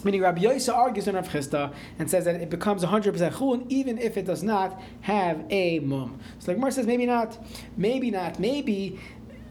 Meaning 0.04 0.22
Rabbi 0.22 0.40
Yosef 0.40 0.74
argues 0.74 1.06
on 1.06 1.14
Rav 1.14 1.28
Chisda 1.28 1.72
and 1.98 2.10
says 2.10 2.24
that 2.24 2.36
it 2.36 2.50
becomes 2.50 2.82
100% 2.84 3.32
chulin 3.32 3.66
even 3.68 3.98
if 3.98 4.16
it 4.16 4.24
does 4.24 4.42
not 4.42 4.80
have 5.02 5.44
a 5.50 5.78
mum. 5.78 6.18
So 6.40 6.50
like 6.50 6.58
Mar 6.58 6.70
says, 6.70 6.86
maybe 6.86 7.06
not, 7.06 7.38
maybe 7.76 8.10
not, 8.10 8.40
maybe 8.40 8.98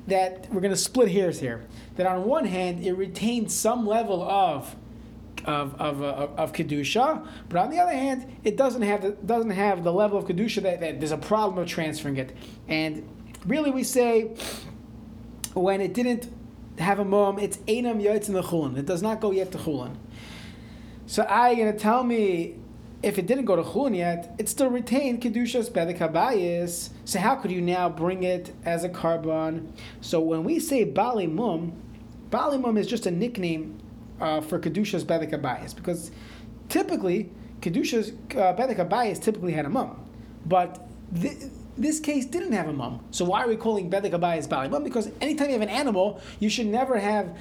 that 0.08 0.52
we're 0.52 0.62
going 0.62 0.74
to 0.74 0.78
split 0.78 1.10
hairs 1.10 1.40
here. 1.40 1.66
That 1.96 2.06
on 2.06 2.26
one 2.26 2.46
hand, 2.46 2.84
it 2.84 2.94
retains 2.94 3.56
some 3.56 3.88
level 3.88 4.22
of 4.24 4.76
of 5.46 5.80
of, 5.80 6.02
uh, 6.02 6.28
of 6.38 6.54
kedusha, 6.54 7.28
but 7.50 7.58
on 7.58 7.70
the 7.70 7.80
other 7.80 7.94
hand, 7.94 8.38
it 8.44 8.58
doesn't 8.58 8.82
have 8.82 9.02
the, 9.02 9.12
doesn't 9.12 9.52
have 9.52 9.84
the 9.84 9.94
level 9.94 10.18
of 10.18 10.26
kedusha 10.26 10.62
that, 10.64 10.80
that 10.82 11.00
there's 11.00 11.12
a 11.12 11.18
problem 11.18 11.58
of 11.58 11.68
transferring 11.68 12.18
it. 12.18 12.36
And 12.68 13.08
really, 13.46 13.72
we 13.72 13.84
say 13.84 14.36
when 15.54 15.82
it 15.82 15.94
didn't 15.94 16.32
have 16.80 17.00
a 17.00 17.06
mom, 17.06 17.40
it's 17.40 17.60
in 17.68 17.84
the 17.86 17.92
Chulin. 17.94 18.78
It 18.78 18.86
does 18.86 19.02
not 19.02 19.20
go 19.20 19.32
yet 19.32 19.52
to 19.52 19.58
Chulin. 19.58 19.96
So 21.06 21.26
I 21.28 21.56
going 21.56 21.72
to 21.72 21.78
tell 21.78 22.04
me 22.04 22.56
if 23.04 23.18
it 23.18 23.26
didn't 23.26 23.46
go 23.46 23.56
to 23.56 23.64
Chulin 23.64 23.96
yet, 23.96 24.36
it 24.38 24.48
still 24.48 24.70
retained 24.70 25.22
Kedushas 25.22 25.70
Bedek. 25.70 26.90
So 27.06 27.20
how 27.20 27.36
could 27.36 27.52
you 27.52 27.62
now 27.62 27.90
bring 27.90 28.24
it 28.24 28.54
as 28.64 28.84
a 28.84 28.90
korban? 28.90 29.72
So 30.02 30.20
when 30.20 30.44
we 30.44 30.60
say 30.60 30.84
Bali 30.84 31.28
Mum, 31.28 31.74
Bali 32.30 32.58
Mum 32.58 32.78
is 32.78 32.88
just 32.88 33.06
a 33.06 33.12
nickname 33.12 33.81
uh, 34.22 34.42
for 34.42 34.60
Kedushas 34.60 35.04
Bedek 35.04 35.76
because 35.76 36.12
typically 36.70 37.32
Kedushas 37.62 38.14
uh, 38.38 39.20
typically 39.20 39.54
had 39.54 39.66
a 39.66 39.70
mum. 39.70 40.06
But 40.46 40.88
th- 41.20 41.38
this 41.78 42.00
case 42.00 42.26
didn't 42.26 42.54
have 42.54 42.68
a 42.68 42.74
mum. 42.74 43.04
So 43.12 43.26
why 43.26 43.44
are 43.44 43.48
we 43.48 43.56
calling 43.56 43.90
Bedek 43.90 44.12
Abayis 44.12 44.48
Bali 44.48 44.70
Mum? 44.70 44.84
Because 44.84 45.10
anytime 45.22 45.48
you 45.48 45.54
have 45.54 45.62
an 45.62 45.70
animal, 45.70 46.22
you 46.40 46.50
should 46.50 46.68
never 46.68 46.98
have 46.98 47.36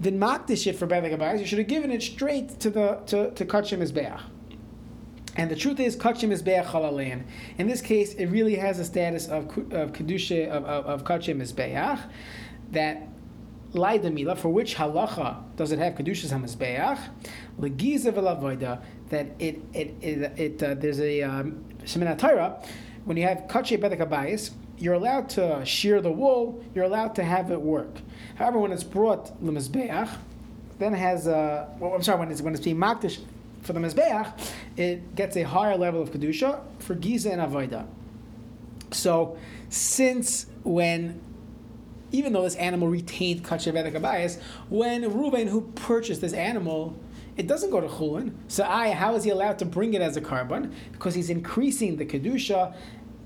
mocked 0.00 0.48
this 0.48 0.62
shit 0.62 0.76
for 0.76 0.86
Bedek. 0.86 1.38
You 1.38 1.46
should 1.46 1.58
have 1.58 1.68
given 1.68 1.90
it 1.90 2.02
straight 2.02 2.60
to 2.60 2.70
the 2.70 3.00
to, 3.06 3.30
to 3.32 3.44
Kachim. 3.44 4.20
And 5.34 5.50
the 5.50 5.56
truth 5.56 5.80
is, 5.80 5.96
Kachim 5.96 6.30
Mizbeach 6.30 6.66
Halalayan. 6.66 7.24
In 7.56 7.66
this 7.66 7.80
case, 7.80 8.14
it 8.14 8.26
really 8.26 8.56
has 8.56 8.78
a 8.78 8.84
status 8.84 9.28
of, 9.28 9.46
of 9.72 9.92
Kedusha, 9.92 10.48
of, 10.48 10.64
of, 10.64 10.86
of 10.86 11.04
Kachim 11.04 11.38
Mizbeach, 11.40 12.00
that 12.72 13.08
laidamila, 13.72 14.36
for 14.36 14.48
which 14.48 14.76
halacha 14.76 15.42
does 15.56 15.72
it 15.72 15.78
have 15.78 15.94
kedushas 15.94 16.32
hamizbeach? 16.32 16.98
Legiza 17.58 18.12
velavoida 18.12 18.82
that 19.08 19.26
it 19.38 19.60
it 19.72 19.94
it, 20.00 20.38
it 20.38 20.62
uh, 20.62 20.74
there's 20.74 21.00
a 21.00 21.22
um, 21.22 21.64
when 23.04 23.16
you 23.16 23.24
have 23.24 23.46
kache 23.48 23.78
bedek 23.78 24.50
you're 24.78 24.94
allowed 24.94 25.28
to 25.28 25.64
shear 25.64 26.00
the 26.00 26.10
wool, 26.10 26.64
you're 26.74 26.84
allowed 26.84 27.14
to 27.14 27.22
have 27.22 27.52
it 27.52 27.60
work. 27.60 28.00
However, 28.34 28.58
when 28.58 28.72
it's 28.72 28.82
brought 28.82 29.40
lemizbeach, 29.40 30.08
then 30.80 30.92
has 30.92 31.28
a, 31.28 31.68
well, 31.78 31.94
I'm 31.94 32.02
sorry, 32.02 32.18
when 32.18 32.30
it's 32.32 32.42
when 32.42 32.54
it's 32.54 32.64
being 32.64 32.76
makdish 32.76 33.20
for 33.62 33.72
the 33.72 33.80
mizbeach, 33.80 34.32
it 34.76 35.14
gets 35.14 35.36
a 35.36 35.42
higher 35.42 35.76
level 35.76 36.02
of 36.02 36.10
kedusha 36.10 36.60
for 36.80 36.94
giza 36.94 37.30
and 37.30 37.40
avoida. 37.40 37.86
So, 38.90 39.38
since 39.68 40.46
when 40.64 41.20
even 42.12 42.32
though 42.32 42.42
this 42.42 42.54
animal 42.56 42.88
retained 42.88 43.44
kache 43.44 43.66
bedek 43.66 44.40
when 44.68 45.02
Reuven 45.02 45.48
who 45.48 45.62
purchased 45.74 46.20
this 46.20 46.32
animal 46.32 46.96
it 47.36 47.46
doesn't 47.46 47.70
go 47.70 47.80
to 47.80 47.88
chulin. 47.88 48.32
So 48.48 48.64
I, 48.64 48.90
how 48.90 49.14
is 49.14 49.24
he 49.24 49.30
allowed 49.30 49.58
to 49.60 49.64
bring 49.64 49.94
it 49.94 50.02
as 50.02 50.16
a 50.16 50.20
korban? 50.20 50.72
Because 50.92 51.14
he's 51.14 51.30
increasing 51.30 51.96
the 51.96 52.04
kedusha, 52.04 52.74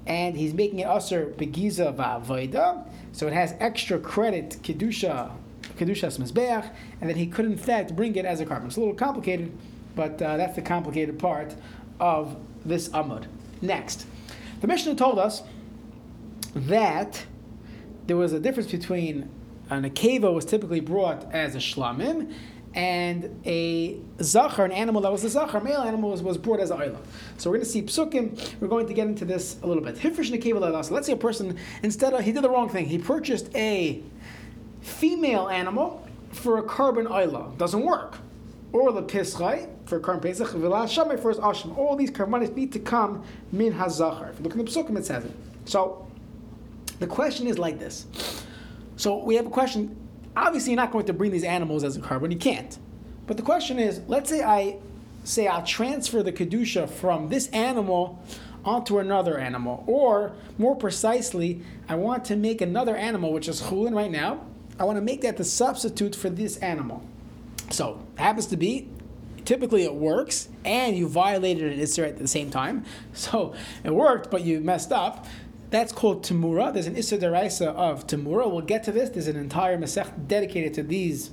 and 0.07 0.37
he's 0.37 0.55
making 0.55 0.79
it 0.79 0.87
usher 0.87 1.33
begiza 1.37 1.95
va'avoida. 1.95 2.87
So 3.13 3.27
it 3.27 3.33
has 3.33 3.55
extra 3.59 3.99
credit 3.99 4.59
kedusha, 4.63 5.33
kedushas 5.77 6.19
mizbeach, 6.19 6.71
and 7.01 7.11
then 7.11 7.17
he 7.17 7.27
could 7.27 7.47
in 7.47 7.57
fact 7.57 7.97
bring 7.97 8.15
it 8.15 8.25
as 8.25 8.41
a 8.41 8.47
korban. 8.47 8.67
It's 8.67 8.77
a 8.77 8.81
little 8.81 8.95
complicated, 8.95 9.53
but 9.97 10.21
uh, 10.23 10.37
that's 10.37 10.55
the 10.55 10.63
complicated 10.63 11.19
part 11.19 11.55
of 11.99 12.37
this 12.65 12.89
amud. 12.91 13.27
Next, 13.61 14.07
the 14.61 14.67
Mishnah 14.67 14.95
told 14.95 15.19
us 15.19 15.43
that 16.55 17.25
there 18.07 18.17
was 18.17 18.33
a 18.33 18.41
difference 18.41 18.71
between 18.71 19.29
an 19.71 19.89
akeva 19.89 20.33
was 20.33 20.45
typically 20.45 20.81
brought 20.81 21.33
as 21.33 21.55
a 21.55 21.59
shlamim 21.59 22.33
and 22.75 23.41
a 23.47 23.99
zachar, 24.21 24.67
an 24.67 24.73
animal 24.73 25.01
that 25.01 25.11
was 25.11 25.25
a 25.25 25.31
zachar, 25.31 25.61
male 25.61 25.81
animal, 25.81 26.11
was, 26.11 26.23
was 26.23 26.37
brought 26.37 26.61
as 26.61 26.71
an 26.71 26.83
isla. 26.83 27.01
So 27.39 27.51
we're 27.51 27.57
going 27.57 27.65
to 27.65 27.71
see 27.73 27.83
psukim. 27.83 28.61
We're 28.61 28.69
going 28.69 28.87
to 28.87 28.93
get 28.93 29.07
into 29.07 29.25
this 29.25 29.57
a 29.63 29.67
little 29.67 29.83
bit. 29.83 29.97
Hifrish 29.97 30.31
nekeva 30.31 30.85
So 30.85 30.95
let's 30.95 31.07
say 31.07 31.15
a 31.15 31.17
person 31.17 31.57
instead 31.83 32.13
of 32.13 32.23
he 32.23 32.33
did 32.33 32.43
the 32.43 32.51
wrong 32.51 32.69
thing. 32.69 32.85
He 32.85 32.99
purchased 32.99 33.49
a 33.57 34.03
female 34.83 35.49
animal 35.49 36.07
for 36.33 36.59
a 36.59 36.63
korban 36.63 37.07
isla. 37.07 37.51
Doesn't 37.57 37.83
work. 37.83 38.19
Or 38.73 38.93
the 38.93 39.03
pischai 39.03 39.69
for 39.87 39.99
korban 39.99 40.21
pesach. 40.21 40.49
V'la 40.49 41.19
for 41.23 41.31
his 41.31 41.39
asham. 41.39 41.79
All 41.79 41.97
these 41.97 42.11
karbanis 42.11 42.55
need 42.55 42.73
to 42.75 42.79
come 42.79 43.25
min 43.53 43.73
hazachar. 43.73 44.31
If 44.31 44.39
you 44.39 44.45
look 44.45 44.53
in 44.53 44.59
the 44.59 44.65
psukim, 44.65 44.99
it 44.99 45.07
says 45.07 45.25
it. 45.25 45.33
So 45.65 46.06
the 46.99 47.07
question 47.07 47.47
is 47.47 47.59
like 47.59 47.79
this. 47.79 48.07
So 48.97 49.23
we 49.23 49.35
have 49.37 49.47
a 49.47 49.51
question 49.51 49.97
obviously 50.37 50.73
you're 50.73 50.81
not 50.81 50.93
going 50.93 51.07
to 51.07 51.13
bring 51.13 51.33
these 51.33 51.45
animals 51.45 51.83
as 51.83 51.97
a 51.97 52.01
korban. 52.01 52.31
You 52.31 52.39
can't. 52.39 52.79
But 53.27 53.37
the 53.37 53.43
question 53.43 53.79
is, 53.79 54.03
let's 54.07 54.29
say 54.31 54.43
I 54.43 54.77
say 55.25 55.49
I'll 55.49 55.65
transfer 55.65 56.23
the 56.23 56.33
kedusha 56.33 56.89
from 56.89 57.29
this 57.29 57.49
animal 57.49 58.23
onto 58.65 58.99
another 58.99 59.39
animal, 59.39 59.85
or 59.87 60.33
more 60.59 60.77
precisely, 60.77 61.63
I 61.89 61.95
want 61.95 62.25
to 62.27 62.37
make 62.37 62.61
another 62.61 62.97
animal, 62.97 63.33
which 63.33 63.49
is 63.49 63.63
chulin 63.63 63.95
right 63.95 64.11
now. 64.11 64.45
I 64.79 64.85
want 64.85 64.97
to 64.97 65.03
make 65.03 65.23
that 65.23 65.37
the 65.37 65.45
substitute 65.45 66.15
for 66.15 66.29
this 66.29 66.57
animal. 66.59 67.03
So 67.71 68.05
happens 68.17 68.47
to 68.47 68.57
be 68.57 68.89
typically 69.47 69.85
it 69.85 69.95
works, 69.95 70.49
and 70.65 70.97
you 70.97 71.09
violated 71.09 71.73
an 71.73 71.79
Isser 71.79 72.07
at 72.07 72.19
the 72.19 72.29
same 72.29 72.51
time. 72.51 72.85
So 73.15 73.55
it 73.83 73.95
worked, 73.95 74.31
but 74.31 74.43
you 74.43 74.61
messed 74.61 74.93
up. 74.93 75.27
That's 75.71 75.93
called 75.93 76.25
Tamura. 76.25 76.73
There's 76.73 76.87
an 76.87 76.97
Issa 76.97 77.19
Deraisa 77.19 77.69
of 77.75 78.07
Tamura. 78.07 78.51
We'll 78.51 78.61
get 78.61 78.85
to 78.85 78.93
this. 78.93 79.11
There's 79.11 79.27
an 79.27 79.37
entire 79.37 79.77
Masech 79.77 80.29
dedicated 80.29 80.75
to 80.75 80.83
these 80.83 81.31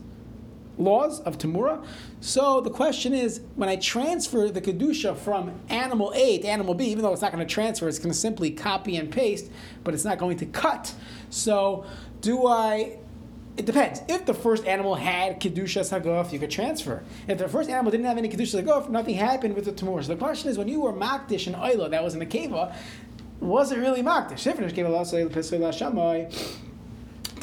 laws 0.77 1.19
of 1.21 1.37
Tamura. 1.37 1.85
So 2.19 2.61
the 2.61 2.71
question 2.71 3.13
is, 3.13 3.41
when 3.55 3.69
I 3.69 3.75
transfer 3.75 4.49
the 4.49 4.61
Kedusha 4.61 5.15
from 5.15 5.53
animal 5.69 6.11
A 6.15 6.39
to 6.39 6.47
animal 6.47 6.73
B, 6.73 6.85
even 6.85 7.03
though 7.03 7.13
it's 7.13 7.21
not 7.21 7.31
going 7.31 7.45
to 7.45 7.53
transfer, 7.53 7.87
it's 7.87 7.99
going 7.99 8.11
to 8.11 8.17
simply 8.17 8.49
copy 8.51 8.97
and 8.97 9.11
paste, 9.11 9.51
but 9.83 9.93
it's 9.93 10.05
not 10.05 10.17
going 10.17 10.37
to 10.37 10.45
cut. 10.47 10.93
So 11.29 11.85
do 12.21 12.47
I 12.47 12.97
it 13.55 13.67
depends. 13.67 14.01
If 14.07 14.25
the 14.25 14.33
first 14.33 14.65
animal 14.65 14.95
had 14.95 15.39
kedusha 15.39 15.81
sagof, 15.81 16.31
you 16.31 16.39
could 16.39 16.49
transfer. 16.49 17.03
If 17.27 17.37
the 17.37 17.47
first 17.47 17.69
animal 17.69 17.91
didn't 17.91 18.07
have 18.07 18.17
any 18.17 18.27
kedusha 18.27 18.63
sagof, 18.63 18.89
nothing 18.89 19.13
happened 19.13 19.53
with 19.53 19.65
the 19.65 19.71
tumor. 19.71 20.01
So 20.01 20.13
the 20.13 20.19
question 20.19 20.49
is, 20.49 20.57
when 20.57 20.67
you 20.67 20.81
were 20.81 20.91
makdish 20.91 21.45
and 21.45 21.55
oila 21.55 21.91
that 21.91 22.03
was 22.03 22.15
in 22.15 22.19
the 22.19 22.25
keva, 22.25 22.75
wasn't 23.43 23.81
really 23.81 24.01
makdish. 24.01 24.39
Shifnish 24.39 24.73
gave 24.73 24.85
Allah 24.85 25.05
say 25.05 25.23
l'pisay 25.23 25.59
l'shamay. 25.59 26.59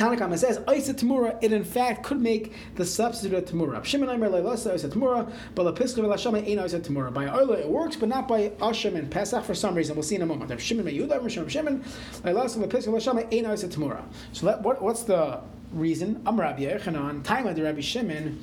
Tanakama 0.01 0.39
says, 0.39 0.59
Isa 0.75 0.95
Tamura, 0.95 1.37
it 1.43 1.53
in 1.53 1.63
fact 1.63 2.05
could 2.05 2.23
make 2.23 2.55
the 2.77 2.87
substitute 2.87 3.37
of 3.37 3.45
Tamura. 3.45 3.85
Shimon 3.85 4.09
Aimer 4.09 4.31
Leilasa 4.31 4.75
Isa 4.75 4.89
Tamura, 4.89 5.31
but 5.55 5.67
La 5.67 5.73
Piska 5.73 5.99
Velashama 5.99 6.39
ain't 6.39 6.59
Isa 6.59 6.81
Tamura. 6.81 7.13
By 7.13 7.27
Oila 7.27 7.59
it 7.59 7.69
works, 7.69 7.97
but 7.97 8.09
not 8.09 8.27
by 8.27 8.49
Asham 8.61 8.95
and 8.95 9.11
Pesach 9.11 9.45
for 9.45 9.55
some 9.55 9.75
reason. 9.75 9.95
We'll 9.95 10.03
see 10.03 10.15
in 10.15 10.23
a 10.23 10.27
moment. 10.27 10.59
Shimon 10.59 10.87
Meyuda, 10.87 11.29
Shimon 11.29 11.51
Shimon, 11.51 11.85
Leilasa 12.23 12.57
La 12.57 12.67
Velashama 12.67 13.29
ain't 13.31 13.47
Isa 13.47 13.69
Tamura. 13.69 14.03
So 14.33 14.47
that, 14.47 14.63
what, 14.63 14.81
what's 14.81 15.03
the 15.03 15.41
reason? 15.73 16.23
Am 16.27 16.41
Rabbi 16.41 16.63
Yochanan, 16.63 17.51
of 17.51 17.57
the 17.57 17.63
Rabbi 17.63 17.83
Shimon. 17.83 18.43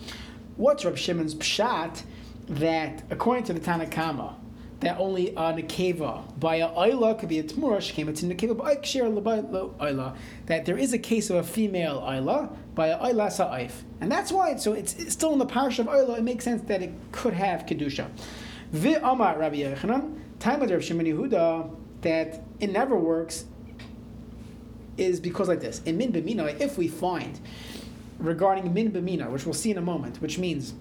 What's 0.57 0.85
Rabbi 0.85 0.97
Shimon's 0.97 1.33
pshat 1.33 2.03
that 2.49 3.03
according 3.09 3.45
to 3.45 3.53
the 3.53 3.59
Tanakama, 3.59 4.35
that 4.79 4.98
only 5.00 5.29
a 5.29 5.53
nekeva 5.53 6.39
by 6.39 6.57
a 6.57 6.69
ayla 6.69 7.17
could 7.19 7.29
be 7.29 7.39
a 7.39 7.43
tmura 7.43 7.81
came 7.81 8.07
it's 8.10 8.22
a 8.22 8.25
nekeva 8.25 8.55
by 8.55 8.75
ayla 8.75 10.15
that 10.46 10.65
there 10.65 10.77
is 10.77 10.93
a 10.93 11.00
case 11.00 11.29
of 11.29 11.38
a 11.38 11.43
female 11.43 12.01
ayla 12.01 12.55
by 12.75 12.88
a 12.88 12.98
ayla 13.00 13.31
sa'if. 13.31 13.84
And 14.01 14.12
that's 14.12 14.31
why 14.31 14.55
so 14.57 14.74
it's, 14.74 14.93
it's, 14.96 15.13
still 15.13 15.34
in 15.34 15.39
the 15.39 15.46
parish 15.46 15.79
of 15.79 15.88
ayla 15.88 16.19
it 16.19 16.24
makes 16.24 16.43
sense 16.43 16.62
that 16.63 16.81
it 16.81 16.91
could 17.12 17.34
have 17.34 17.65
kedusha. 17.65 18.07
Vi 18.72 18.93
amar 18.96 19.38
Rabbi 19.39 19.57
Yochanan 19.57 20.19
time 20.39 20.62
of 20.62 20.84
Shimon 20.84 21.05
Yehuda 21.05 21.74
that 22.01 22.43
it 22.60 22.72
never 22.72 22.96
works 22.96 23.46
is 24.98 25.19
because 25.19 25.48
like 25.48 25.60
this. 25.60 25.81
In 25.86 25.98
min 25.98 26.12
b'mina 26.12 26.60
if 26.60 26.77
we 26.77 26.88
find 26.88 27.39
regarding 28.19 28.74
min 28.74 28.91
b'mina 28.91 29.29
which 29.31 29.46
we'll 29.46 29.53
see 29.53 29.72
in 29.72 29.77
a 29.77 29.81
moment 29.81 30.22
which 30.22 30.38
means 30.38 30.75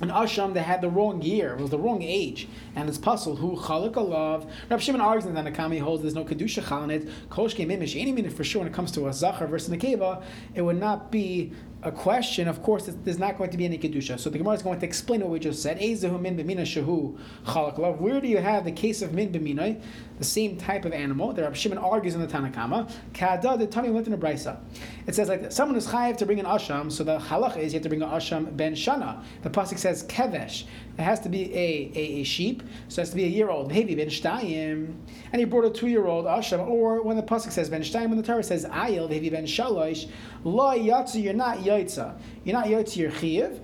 an 0.00 0.08
asham 0.08 0.54
that 0.54 0.62
had 0.62 0.80
the 0.80 0.88
wrong 0.88 1.22
year, 1.22 1.54
it 1.54 1.60
was 1.60 1.70
the 1.70 1.78
wrong 1.78 2.02
age, 2.02 2.48
and 2.74 2.88
it's 2.88 2.98
puzzled 2.98 3.38
who 3.38 3.56
chalik 3.56 3.94
alav. 3.94 4.48
Rabbi 4.68 4.80
Shimon 4.82 5.00
argues 5.00 5.24
that 5.32 5.44
the 5.44 5.50
Nakami 5.50 5.80
holds 5.80 6.02
there's 6.02 6.14
no 6.14 6.24
kedusha 6.24 6.66
chal 6.66 6.84
in 6.84 6.90
it. 6.90 7.08
Koshke 7.28 7.66
mimish. 7.66 8.00
Any 8.00 8.12
minute 8.12 8.32
for 8.32 8.44
sure 8.44 8.60
when 8.60 8.68
it 8.68 8.74
comes 8.74 8.92
to 8.92 9.08
a 9.08 9.12
zachar 9.12 9.46
versus 9.46 9.74
nekeva, 9.74 10.22
it 10.54 10.62
would 10.62 10.78
not 10.78 11.10
be 11.10 11.52
a 11.82 11.90
question, 11.90 12.46
of 12.46 12.62
course, 12.62 12.90
there's 13.04 13.18
not 13.18 13.38
going 13.38 13.50
to 13.50 13.56
be 13.56 13.64
any 13.64 13.78
kedusha. 13.78 14.20
So 14.20 14.28
the 14.28 14.36
Gemara 14.36 14.54
is 14.54 14.62
going 14.62 14.78
to 14.80 14.86
explain 14.86 15.20
what 15.20 15.30
we 15.30 15.38
just 15.38 15.62
said. 15.62 15.78
min 15.78 15.96
b'mina 15.96 16.62
shahu 16.62 17.98
Where 17.98 18.20
do 18.20 18.28
you 18.28 18.38
have 18.38 18.64
the 18.64 18.72
case 18.72 19.00
of 19.00 19.14
min 19.14 19.32
b'mina, 19.32 19.80
the 20.18 20.24
same 20.24 20.58
type 20.58 20.84
of 20.84 20.92
animal? 20.92 21.32
The 21.32 21.42
Rabbi 21.42 21.54
Shimon 21.54 21.78
argues 21.78 22.14
in 22.14 22.20
the 22.20 22.26
Tanakama. 22.26 22.92
Kada 23.14 23.56
the 23.56 23.66
Tani 23.66 23.88
a 23.88 23.92
brisa. 23.92 24.58
It 25.06 25.14
says 25.14 25.28
like 25.28 25.50
someone 25.50 25.76
is 25.76 25.86
chayiv 25.86 26.18
to 26.18 26.26
bring 26.26 26.38
an 26.38 26.46
asham. 26.46 26.92
So 26.92 27.02
the 27.02 27.18
halach 27.18 27.56
is 27.56 27.72
you 27.72 27.78
have 27.78 27.82
to 27.84 27.88
bring 27.88 28.02
an 28.02 28.10
asham 28.10 28.54
ben 28.54 28.74
shana. 28.74 29.22
The 29.42 29.50
pasuk 29.50 29.78
says 29.78 30.04
kevesh. 30.04 30.64
It 31.00 31.04
has 31.04 31.20
to 31.20 31.30
be 31.30 31.52
a, 31.54 31.90
a, 31.94 32.20
a 32.20 32.24
sheep, 32.24 32.62
so 32.88 33.00
it 33.00 33.04
has 33.04 33.10
to 33.10 33.16
be 33.16 33.24
a 33.24 33.28
year 33.28 33.48
old. 33.48 33.68
Maybe 33.68 33.94
ben 33.94 34.08
shtayim, 34.08 34.94
and 35.32 35.40
he 35.40 35.46
brought 35.46 35.64
a 35.64 35.70
two 35.70 35.88
year 35.88 36.06
old 36.06 36.26
asham. 36.26 36.68
Or 36.68 37.00
when 37.02 37.16
the 37.16 37.22
pasuk 37.22 37.52
says 37.52 37.70
ben 37.70 37.80
shtayim, 37.80 38.08
when 38.08 38.18
the 38.18 38.22
Torah 38.22 38.42
says 38.42 38.66
ayil, 38.66 39.08
maybe 39.08 39.30
ben 39.30 39.46
shalosh, 39.46 40.10
lo 40.44 40.76
yatzu, 40.76 41.22
you're 41.22 41.32
not 41.32 41.58
yaitza. 41.58 42.20
You're 42.44 42.52
not 42.52 42.66
yaitza, 42.66 42.96
you're 42.96 43.10
chiyiv. 43.10 43.60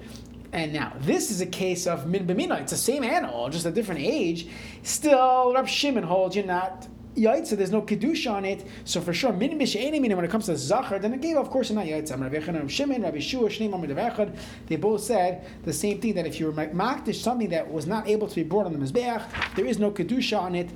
And 0.53 0.73
now, 0.73 0.95
this 1.01 1.31
is 1.31 1.43
a 1.43 1.47
case 1.47 1.87
of 1.87 2.07
min 2.07 2.27
b'mina. 2.27 2.63
It's 2.63 2.73
the 2.73 2.79
same 2.79 3.05
animal, 3.05 3.51
just 3.51 3.67
a 3.67 3.71
different 3.71 4.01
age. 4.01 4.49
Still, 4.83 5.53
Rab 5.53 5.69
Shimon 5.69 6.05
holds 6.05 6.37
you're 6.37 6.47
not 6.47 6.89
yaitza, 7.17 7.57
there's 7.57 7.71
no 7.71 7.83
kedusha 7.83 8.33
on 8.33 8.45
it. 8.45 8.67
So 8.85 9.01
for 9.01 9.13
sure, 9.13 9.33
min 9.33 9.59
b'she'eni 9.59 10.01
when 10.15 10.25
it 10.25 10.31
comes 10.31 10.47
to 10.47 10.57
zachar, 10.57 10.99
then 10.99 11.15
it 11.15 11.21
gave, 11.21 11.37
of 11.37 11.51
course, 11.51 11.71
not 11.71 11.87
yaitza. 11.87 12.21
Rabbi 12.21 12.37
Yechon, 12.37 12.55
Rabbi 12.55 12.69
Shimon, 12.69 13.03
Rabbi 13.03 13.19
Shua, 13.19 13.49
Shnei 13.49 13.71
Mamad 13.71 14.37
they 14.67 14.77
both 14.77 15.03
said 15.03 15.47
the 15.65 15.73
same 15.73 16.01
thing 16.01 16.15
that 16.15 16.27
if 16.27 16.39
you 16.39 16.47
were 16.47 16.53
makdish 16.53 17.17
something 17.17 17.49
that 17.51 17.71
was 17.71 17.87
not 17.87 18.09
able 18.09 18.29
to 18.29 18.35
be 18.35 18.43
brought 18.43 18.67
on 18.67 18.73
the 18.73 18.79
mizbeach, 18.79 19.55
there 19.55 19.67
is 19.67 19.79
no 19.79 19.91
kedusha 19.91 20.41
on 20.41 20.55
it. 20.55 20.71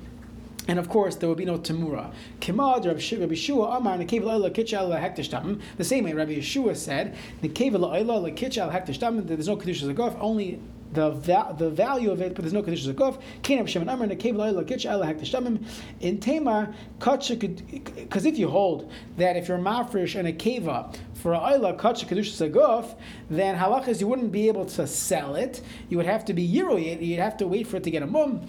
And 0.67 0.77
of 0.77 0.89
course, 0.89 1.15
there 1.15 1.27
will 1.27 1.35
be 1.35 1.45
no 1.45 1.57
temura. 1.57 2.13
Kimad, 2.39 2.85
Rabbi 2.85 3.33
Shua, 3.35 3.77
Amar, 3.77 3.97
Nekev 3.97 4.21
La'ila 4.21 4.53
Kitchal 4.53 4.89
Hektishdam. 4.89 5.59
The 5.77 5.83
same 5.83 6.03
way 6.03 6.13
Rabbi 6.13 6.35
Yeshua 6.35 6.75
said, 6.75 7.15
Nekev 7.41 7.71
La'ila 7.71 8.35
Kitchal 8.35 8.69
Hektishdam, 8.69 9.27
there's 9.27 9.47
no 9.47 9.57
Kedusha 9.57 9.93
Zagov, 9.93 10.17
only 10.19 10.61
the 10.93 11.11
va- 11.11 11.55
the 11.57 11.69
value 11.69 12.11
of 12.11 12.21
it, 12.21 12.35
but 12.35 12.43
there's 12.43 12.53
no 12.53 12.61
Nekev 12.61 14.35
La'ila 14.35 14.67
Kitchal 14.67 14.99
Hektishdam. 14.99 15.65
In 15.99 16.19
Tamar, 16.19 16.73
because 16.99 18.25
if 18.25 18.37
you 18.37 18.49
hold 18.49 18.91
that 19.17 19.37
if 19.37 19.47
you're 19.47 19.57
mafresh 19.57 20.15
and 20.15 20.27
a 20.27 20.33
keva 20.33 20.95
for 21.13 21.33
a 21.33 21.39
ayla 21.39 21.77
kacha 21.77 22.05
kedusha 22.05 22.49
saguf, 22.49 22.95
then 23.29 23.57
halachas 23.57 24.01
you 24.01 24.07
wouldn't 24.07 24.31
be 24.31 24.47
able 24.47 24.65
to 24.65 24.85
sell 24.87 25.35
it. 25.35 25.61
You 25.89 25.97
would 25.97 26.05
have 26.05 26.25
to 26.25 26.33
be 26.33 26.47
yiroyed. 26.47 27.05
You'd 27.05 27.19
have 27.19 27.37
to 27.37 27.47
wait 27.47 27.67
for 27.67 27.77
it 27.77 27.83
to 27.83 27.91
get 27.91 28.03
a 28.03 28.07
mum 28.07 28.45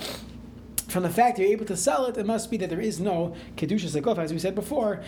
from 0.88 1.02
the 1.04 1.10
fact 1.10 1.38
you're 1.38 1.48
able 1.48 1.64
to 1.64 1.76
sell 1.76 2.04
it, 2.04 2.18
it 2.18 2.26
must 2.26 2.50
be 2.50 2.58
that 2.58 2.68
there 2.68 2.80
is 2.80 3.00
no 3.00 3.34
kedusha 3.56 3.88
zakov, 3.98 4.18
as 4.18 4.30
we 4.30 4.38
said 4.38 4.54
before. 4.54 5.02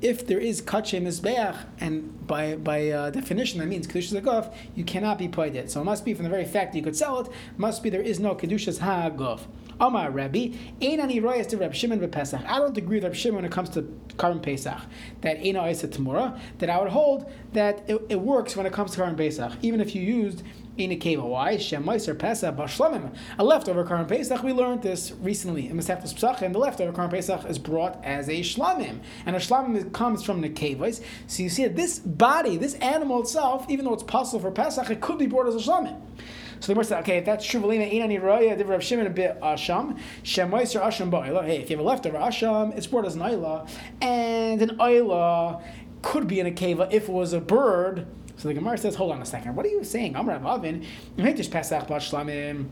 If 0.00 0.26
there 0.26 0.38
is 0.38 0.60
kachem 0.62 1.04
mizbeach, 1.04 1.66
and 1.80 2.26
by 2.26 2.56
by 2.56 2.88
uh, 2.88 3.10
definition 3.10 3.60
that 3.60 3.66
means 3.66 3.86
kedushas 3.86 4.20
haguf, 4.20 4.54
you 4.74 4.84
cannot 4.84 5.18
be 5.18 5.28
paid. 5.28 5.70
So 5.70 5.80
it 5.80 5.84
must 5.84 6.04
be 6.04 6.14
from 6.14 6.24
the 6.24 6.30
very 6.30 6.44
fact 6.44 6.72
that 6.72 6.78
you 6.78 6.84
could 6.84 6.96
sell 6.96 7.20
it, 7.20 7.28
must 7.56 7.82
be 7.82 7.90
there 7.90 8.02
is 8.02 8.20
no 8.20 8.34
kedushas 8.34 8.80
haguf. 8.80 9.40
Amar 9.78 10.10
Rabbi, 10.10 10.52
Ein 10.80 11.00
ani 11.00 11.20
royas 11.20 11.46
to 11.48 11.58
Reb 11.58 11.74
Shimon 11.74 12.06
Pesach. 12.08 12.40
I 12.46 12.58
don't 12.58 12.76
agree 12.78 12.96
with 12.96 13.04
Reb 13.04 13.14
Shimon 13.14 13.36
when 13.36 13.44
it 13.44 13.52
comes 13.52 13.68
to 13.70 13.82
Karban 14.16 14.42
Pesach. 14.42 14.80
That 15.20 15.36
Ein 15.38 15.56
Isa 15.56 15.88
Tamura, 15.88 16.38
that 16.58 16.70
I 16.70 16.80
would 16.80 16.88
hold 16.88 17.30
that 17.52 17.84
it, 17.86 18.00
it, 18.08 18.20
works 18.20 18.56
when 18.56 18.64
it 18.64 18.72
comes 18.72 18.92
to 18.92 19.00
Karban 19.00 19.18
Pesach. 19.18 19.52
Even 19.60 19.82
if 19.82 19.94
you 19.94 20.00
used 20.00 20.42
in 20.76 20.92
a 20.92 20.96
cave. 20.96 21.22
Why? 21.22 21.56
Shemaiser 21.56 22.18
Pesach 22.18 22.54
Bashlamim. 22.54 23.14
A 23.38 23.44
leftover 23.44 23.84
Karban 23.84 24.08
Pesach. 24.08 24.42
We 24.42 24.52
learned 24.52 24.82
this 24.82 25.12
recently 25.20 25.68
in 25.68 25.76
Masechtas 25.76 26.14
Pesach, 26.14 26.42
and 26.42 26.54
the 26.54 26.58
leftover 26.58 26.92
Karban 26.92 27.10
Pesach 27.10 27.44
is 27.46 27.58
brought 27.58 28.02
as 28.04 28.28
a 28.28 28.40
shlamim, 28.40 29.00
and 29.24 29.36
a 29.36 29.38
shlamim 29.38 29.92
comes 29.92 30.22
from 30.22 30.40
the 30.40 30.50
kavos. 30.50 31.02
So 31.26 31.42
you 31.42 31.48
see 31.48 31.64
that 31.64 31.76
this 31.76 31.98
body, 31.98 32.56
this 32.56 32.74
animal 32.74 33.20
itself, 33.22 33.66
even 33.68 33.84
though 33.84 33.94
it's 33.94 34.02
possible 34.02 34.40
for 34.40 34.50
Pesach, 34.50 34.90
it 34.90 35.00
could 35.00 35.18
be 35.18 35.26
brought 35.26 35.46
as 35.46 35.54
a 35.54 35.58
shlamim. 35.58 36.00
So 36.60 36.68
the 36.68 36.74
Gemara 36.74 36.84
said, 36.84 37.00
okay, 37.00 37.18
if 37.18 37.26
that's 37.26 37.44
true, 37.44 37.60
Velina 37.60 37.92
Inani 37.92 38.18
Raya, 38.20 38.56
Div 38.56 38.68
Rav 38.68 38.82
Shimon 38.82 39.06
a 39.06 39.10
bit 39.10 39.38
Asham, 39.42 39.98
Shemoiser 40.22 40.80
Asham 40.82 41.10
Ba'ila. 41.10 41.44
Hey, 41.44 41.58
if 41.58 41.68
you 41.68 41.76
have 41.76 41.84
a 41.84 41.88
leftover 41.88 42.16
Asham, 42.16 42.76
it's 42.76 42.86
brought 42.86 43.04
as 43.04 43.14
an 43.14 43.20
Ayla, 43.20 43.68
and 44.00 44.62
an 44.62 44.78
Ayla 44.78 45.62
could 46.00 46.26
be 46.26 46.40
in 46.40 46.46
a 46.46 46.50
cave 46.50 46.80
if 46.90 47.08
it 47.08 47.12
was 47.12 47.34
a 47.34 47.40
bird. 47.40 48.06
So 48.36 48.48
the 48.48 48.54
Gemara 48.54 48.78
says, 48.78 48.94
hold 48.94 49.12
on 49.12 49.22
a 49.22 49.26
second, 49.26 49.56
what 49.56 49.64
are 49.66 49.70
you 49.70 49.82
saying? 49.82 50.14
I'm 50.16 50.28
Rav 50.28 50.44
Avin, 50.44 50.84
Pesach 51.16 51.52
Shlamim 51.52 52.68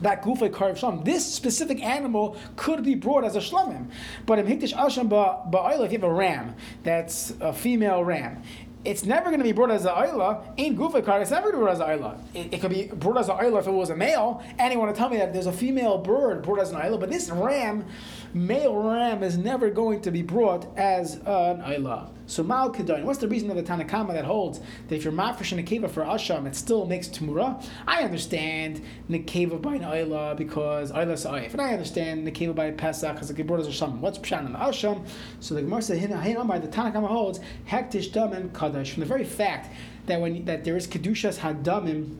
that 0.00 0.22
gufa 0.22 0.50
karv 0.50 0.78
shlam. 0.78 1.04
This 1.04 1.26
specific 1.26 1.82
animal 1.82 2.36
could 2.56 2.82
be 2.82 2.94
brought 2.94 3.24
as 3.24 3.36
a 3.36 3.40
shlamim, 3.40 3.90
but 4.26 4.38
in 4.38 4.46
hikdish 4.46 4.74
asham 4.74 5.08
ba'ayla, 5.08 5.86
if 5.86 5.92
you 5.92 5.98
have 5.98 6.04
a 6.08 6.12
ram 6.12 6.54
that's 6.82 7.34
a 7.40 7.52
female 7.52 8.02
ram, 8.02 8.42
it's 8.84 9.04
never 9.04 9.26
going 9.26 9.38
to 9.38 9.44
be 9.44 9.52
brought 9.52 9.70
as 9.70 9.84
an 9.84 9.94
ayla. 9.94 10.42
In 10.56 10.76
gufa 10.76 11.04
card, 11.04 11.20
it's 11.20 11.30
never 11.30 11.52
going 11.52 11.54
to 11.54 11.58
be 11.58 11.64
brought 11.64 11.74
as 11.74 11.80
an 11.80 12.00
ayla. 12.00 12.18
It, 12.34 12.54
it, 12.54 12.60
could 12.60 12.70
be 12.70 12.86
brought 12.86 13.18
as 13.18 13.28
an 13.28 13.36
ayla 13.36 13.60
if 13.60 13.66
it 13.66 13.72
was 13.72 13.90
a 13.90 13.96
male. 13.96 14.42
And 14.58 14.72
you 14.72 14.78
want 14.78 14.94
to 14.94 14.98
tell 14.98 15.10
me 15.10 15.18
that 15.18 15.34
there's 15.34 15.46
a 15.46 15.52
female 15.52 15.98
bird 15.98 16.42
brought 16.42 16.60
as 16.60 16.70
an 16.70 16.80
ayla, 16.80 16.98
but 16.98 17.10
this 17.10 17.30
ram, 17.30 17.84
male 18.32 18.74
ram, 18.74 19.22
is 19.22 19.36
never 19.36 19.70
going 19.70 20.00
to 20.02 20.10
be 20.10 20.22
brought 20.22 20.66
as 20.76 21.14
an 21.16 21.62
ayla. 21.62 22.10
So 22.26 22.44
Mal 22.44 22.72
Kedain, 22.72 23.02
what's 23.02 23.18
the 23.18 23.26
reason 23.26 23.50
of 23.50 23.56
the 23.56 23.62
Tanakama 23.64 24.12
that 24.12 24.24
holds 24.24 24.60
that 24.86 24.94
if 24.94 25.02
you're 25.02 25.12
mafresh 25.12 25.50
in 25.50 25.64
Nekeva 25.64 25.90
for 25.90 26.04
Asham, 26.04 26.46
it 26.46 26.54
still 26.54 26.86
makes 26.86 27.08
Tumura? 27.08 27.60
I 27.88 28.02
understand 28.02 28.80
Nekeva 29.10 29.60
by 29.60 29.78
Naila 29.78 30.36
because 30.36 30.92
Ayla 30.92 31.18
Sa'if. 31.18 31.52
And 31.52 31.60
I 31.60 31.72
understand 31.72 32.24
Nekeva 32.24 32.54
by 32.54 32.70
Pesach 32.70 33.14
because 33.14 33.26
the 33.26 33.34
Geburt 33.34 33.58
is 33.60 33.66
Asham. 33.66 33.98
What's 33.98 34.18
Pshan 34.18 34.52
the 34.52 34.58
Asham? 34.58 35.04
So 35.40 35.56
the 35.56 35.62
Gemara 35.62 35.82
Hin 35.82 36.46
by 36.46 36.60
the 36.60 36.68
Tanakama 36.68 37.08
holds 37.08 37.40
Hektish 37.68 38.12
Damin 38.12 38.50
Kadash. 38.50 38.92
From 38.92 39.00
the 39.00 39.06
very 39.06 39.24
fact 39.24 39.74
that 40.06 40.20
when 40.20 40.44
that 40.44 40.62
there 40.62 40.76
is 40.76 40.86
Kedushas 40.86 41.38
Hadamim 41.38 42.16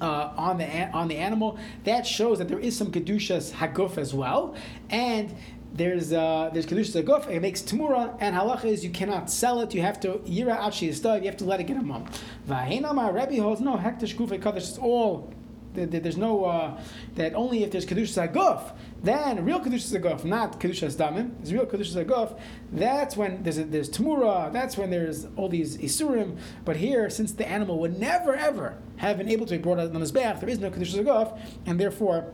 uh, 0.00 0.32
on 0.36 0.58
the 0.58 0.88
on 0.90 1.08
the 1.08 1.16
animal, 1.16 1.58
that 1.84 2.06
shows 2.06 2.38
that 2.38 2.48
there 2.48 2.58
is 2.58 2.76
some 2.76 2.90
kedushas 2.90 3.52
haguf 3.52 3.98
as 3.98 4.14
well, 4.14 4.54
and 4.90 5.34
there's 5.72 6.12
uh, 6.12 6.50
there's 6.52 6.66
kedushas 6.66 7.02
aguf. 7.02 7.28
It 7.28 7.40
makes 7.40 7.62
tamura, 7.62 8.16
and 8.20 8.34
halacha 8.34 8.66
is 8.66 8.84
you 8.84 8.90
cannot 8.90 9.30
sell 9.30 9.60
it. 9.60 9.74
You 9.74 9.82
have 9.82 10.00
to 10.00 10.18
yira 10.18 10.58
achi 10.66 10.86
You 10.86 11.26
have 11.26 11.36
to 11.38 11.44
let 11.44 11.60
it 11.60 11.64
get 11.64 11.76
a 11.76 11.82
mum. 11.82 12.06
Rabbi 12.46 13.38
holds 13.38 13.60
no 13.60 13.76
hektish 13.76 14.16
gufay 14.16 14.40
kadosh. 14.40 14.56
It's 14.56 14.78
all 14.78 15.32
there's 15.74 16.16
no 16.16 16.44
uh, 16.44 16.80
that 17.14 17.34
only 17.34 17.62
if 17.62 17.70
there's 17.70 17.86
kedushas 17.86 18.30
aguf, 18.30 18.72
then 19.02 19.44
real 19.44 19.60
kedushas 19.60 19.98
aguf, 20.00 20.24
not 20.24 20.60
kedushas 20.60 20.96
damim. 20.96 21.32
There's 21.38 21.52
real 21.52 21.66
kedushas 21.66 22.04
aguf. 22.04 22.38
That's 22.72 23.16
when 23.16 23.42
there's 23.42 23.58
a, 23.58 23.64
there's 23.64 23.90
tamura. 23.90 24.52
That's 24.52 24.76
when 24.76 24.90
there's 24.90 25.26
all 25.36 25.48
these 25.48 25.76
isurim. 25.78 26.38
But 26.64 26.76
here, 26.76 27.08
since 27.10 27.32
the 27.32 27.48
animal 27.48 27.78
would 27.80 27.98
never 27.98 28.34
ever 28.34 28.78
have 28.96 29.18
been 29.18 29.28
able 29.28 29.46
to 29.46 29.56
be 29.56 29.62
brought 29.62 29.78
out 29.78 29.94
on 29.94 30.00
his 30.00 30.12
back, 30.12 30.40
there 30.40 30.48
is 30.48 30.58
no 30.58 30.70
kedushas 30.70 31.04
aguf, 31.04 31.38
and 31.66 31.78
therefore 31.78 32.32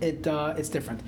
it 0.00 0.26
uh, 0.26 0.54
it's 0.56 0.68
different. 0.68 1.00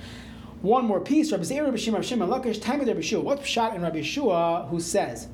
One 0.61 0.85
more 0.85 0.99
piece, 0.99 1.31
Rabbi 1.31 1.43
Zeir, 1.43 1.63
Rabbi 1.63 1.77
Shimon, 1.77 2.01
Shimon, 2.01 2.29
Lakish, 2.29 2.59
time 2.59 2.81
of 2.81 2.87
Rabbi 2.87 3.01
Shua. 3.01 3.21
What's 3.21 3.45
shot 3.45 3.75
in 3.75 3.83
Rabbi 3.83 4.01
Shua 4.01 4.65
who 4.69 4.79
says 4.79 5.27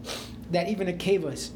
that 0.51 0.67
even 0.67 0.89
a 0.89 0.93
kavas 0.93 1.51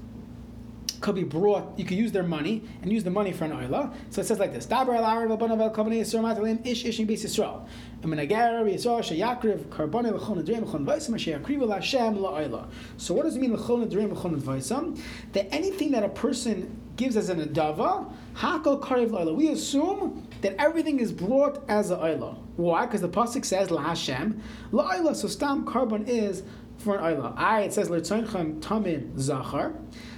could 1.01 1.15
be 1.15 1.23
brought, 1.23 1.77
you 1.77 1.85
could 1.85 1.97
use 1.97 2.11
their 2.11 2.23
money 2.23 2.63
and 2.81 2.91
use 2.91 3.03
the 3.03 3.09
money 3.09 3.31
for 3.31 3.45
an 3.45 3.51
oila. 3.51 3.93
So 4.09 4.21
it 4.21 4.25
says 4.25 4.39
like 4.39 4.53
this: 4.53 4.65
Dabar 4.65 4.95
al 4.95 5.05
Arab 5.05 5.39
Banav 5.39 5.61
al 5.61 5.71
Kavani 5.71 6.01
Yisrael 6.01 6.21
Matalim 6.21 6.65
Ish 6.65 6.85
Ish 6.85 6.99
in 6.99 7.07
Beis 7.07 7.23
Yisrael. 7.23 7.67
Agar 8.03 8.63
Yisrael 8.65 8.99
Sheyakriv 8.99 9.65
Karboni 9.65 10.17
Lechon 10.17 10.43
Adreim 10.43 10.63
Lechon 10.63 10.85
Vaisam 10.85 11.15
Sheyakriv 11.15 11.61
El 11.61 11.71
Hashem 11.71 12.15
LaOila. 12.15 12.69
So 12.97 13.13
what 13.13 13.23
does 13.23 13.35
it 13.35 13.39
mean 13.39 13.55
Lechon 13.55 13.87
Adreim 13.87 14.13
Lechon 14.13 14.39
Vaisam? 14.39 14.99
That 15.33 15.53
anything 15.53 15.91
that 15.91 16.03
a 16.03 16.09
person 16.09 16.81
gives 16.97 17.15
as 17.15 17.29
an 17.29 17.39
adava, 17.39 18.11
Hakol 18.35 18.81
Kariv 18.81 19.09
LaOila. 19.11 19.35
We 19.35 19.49
assume 19.49 20.27
that 20.41 20.55
everything 20.59 20.99
is 20.99 21.11
brought 21.11 21.63
as 21.69 21.91
a 21.91 21.97
oila. 21.97 22.37
Why? 22.57 22.85
Because 22.85 23.01
the 23.01 23.09
pasuk 23.09 23.45
says 23.45 23.71
La 23.71 23.81
Hashem 23.81 24.41
LaOila. 24.71 25.15
So 25.15 25.27
stam 25.27 25.65
korban 25.65 26.07
is 26.07 26.43
for 26.77 26.97
an 26.97 27.03
oila. 27.03 27.33
I 27.37 27.61
it 27.61 27.73
says 27.73 27.89
Lertzonchem 27.89 28.59
Tamin 28.59 29.17
Zachar. 29.17 29.73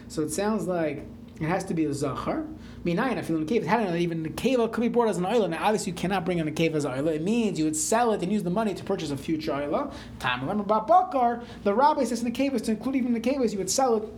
So 0.10 0.24
it 0.24 0.32
sounds 0.32 0.68
like 0.68 1.06
it 1.40 1.46
has 1.46 1.64
to 1.66 1.74
be 1.74 1.86
a 1.86 1.94
zachar. 1.94 2.46
Minayin, 2.84 3.18
I 3.18 3.22
feel 3.22 3.38
in 3.38 3.46
the 3.46 3.50
cave. 3.50 3.66
Not 3.66 3.96
even 3.96 4.24
the 4.24 4.30
cave 4.30 4.58
could 4.72 4.82
be 4.82 4.90
bought 4.90 5.08
as 5.08 5.18
an 5.18 5.26
island. 5.26 5.52
Now, 5.52 5.64
obviously, 5.64 5.92
you 5.92 5.98
cannot 5.98 6.26
bring 6.26 6.40
in 6.40 6.48
a 6.48 6.52
cave 6.52 6.76
as 6.76 6.84
an 6.84 6.92
island. 6.92 7.16
It 7.16 7.22
means 7.22 7.60
you 7.60 7.66
would 7.66 7.76
sell 7.76 8.12
it 8.14 8.22
and 8.22 8.32
use 8.32 8.44
the 8.44 8.50
money 8.50 8.74
to 8.74 8.84
purchase 8.84 9.12
a 9.12 9.18
future 9.18 9.54
island. 9.54 9.92
Time 10.18 10.42
remember 10.42 10.64
about 10.64 10.88
bakar. 10.88 11.44
The 11.64 11.74
rabbi 11.74 12.04
says 12.06 12.20
in 12.20 12.26
the 12.26 12.32
cave 12.32 12.54
is 12.56 12.64
to 12.64 12.72
include 12.72 12.96
even 12.96 13.14
the 13.14 13.20
cave 13.20 13.40
you 13.52 13.58
would 13.58 13.70
sell 13.70 13.98
it 13.98 14.10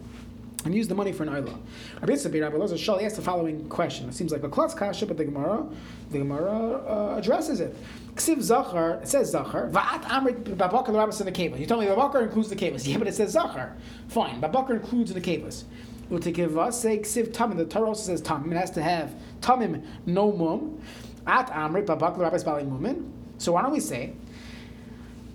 and 0.65 0.75
use 0.75 0.87
the 0.87 0.95
money 0.95 1.11
for 1.11 1.23
an 1.23 1.29
isla. 1.29 1.57
Rabbi 2.01 2.13
Yitzchak 2.13 2.41
Rabbi 2.41 2.55
Lozer 2.55 2.77
Shal 2.77 2.99
asked 2.99 3.15
the 3.15 3.21
following 3.21 3.67
question. 3.69 4.07
It 4.09 4.13
seems 4.13 4.31
like 4.31 4.43
a 4.43 4.49
klutz 4.49 4.73
kasha, 4.73 5.05
but 5.05 5.17
the 5.17 5.25
Gemara, 5.25 5.65
the 6.09 6.19
Gemara 6.19 6.83
uh, 6.87 7.15
addresses 7.17 7.59
it. 7.59 7.75
Ksiv 8.15 8.41
Zachar, 8.41 9.01
it 9.01 9.07
says 9.07 9.31
Zachar. 9.31 9.69
Va'at 9.69 10.03
Amrit 10.03 10.43
Babakar, 10.43 10.87
the 10.87 10.93
Rabbi 10.93 11.11
said 11.11 11.27
the 11.27 11.31
kavas. 11.31 11.59
You 11.59 11.65
told 11.65 11.81
me 11.81 11.87
Babakar 11.87 12.23
includes 12.23 12.49
the 12.49 12.55
kavas. 12.55 12.87
Yeah, 12.91 12.97
but 12.97 13.07
it 13.07 13.15
says 13.15 13.31
Zachar. 13.31 13.75
Fine, 14.09 14.41
Babakar 14.41 14.71
includes 14.71 15.13
the 15.13 15.21
kavas. 15.21 15.63
Utekiva 16.09 16.73
say 16.73 16.99
Ksiv 16.99 17.29
Tamim. 17.29 17.57
The 17.57 17.65
Torah 17.65 17.87
also 17.87 18.03
says 18.03 18.21
Tamim. 18.21 18.51
It 18.51 18.57
has 18.57 18.71
to 18.71 18.83
have 18.83 19.15
Tamim 19.39 19.85
no 20.05 20.31
mum. 20.31 20.81
At 21.25 21.49
Amrit 21.51 21.85
Babakar, 21.85 22.17
Rabbi's 22.17 22.43
Bali 22.43 22.63
Mumin. 22.63 23.09
So 23.37 23.53
why 23.53 23.61
don't 23.61 23.71
we 23.71 23.79
say 23.79 24.13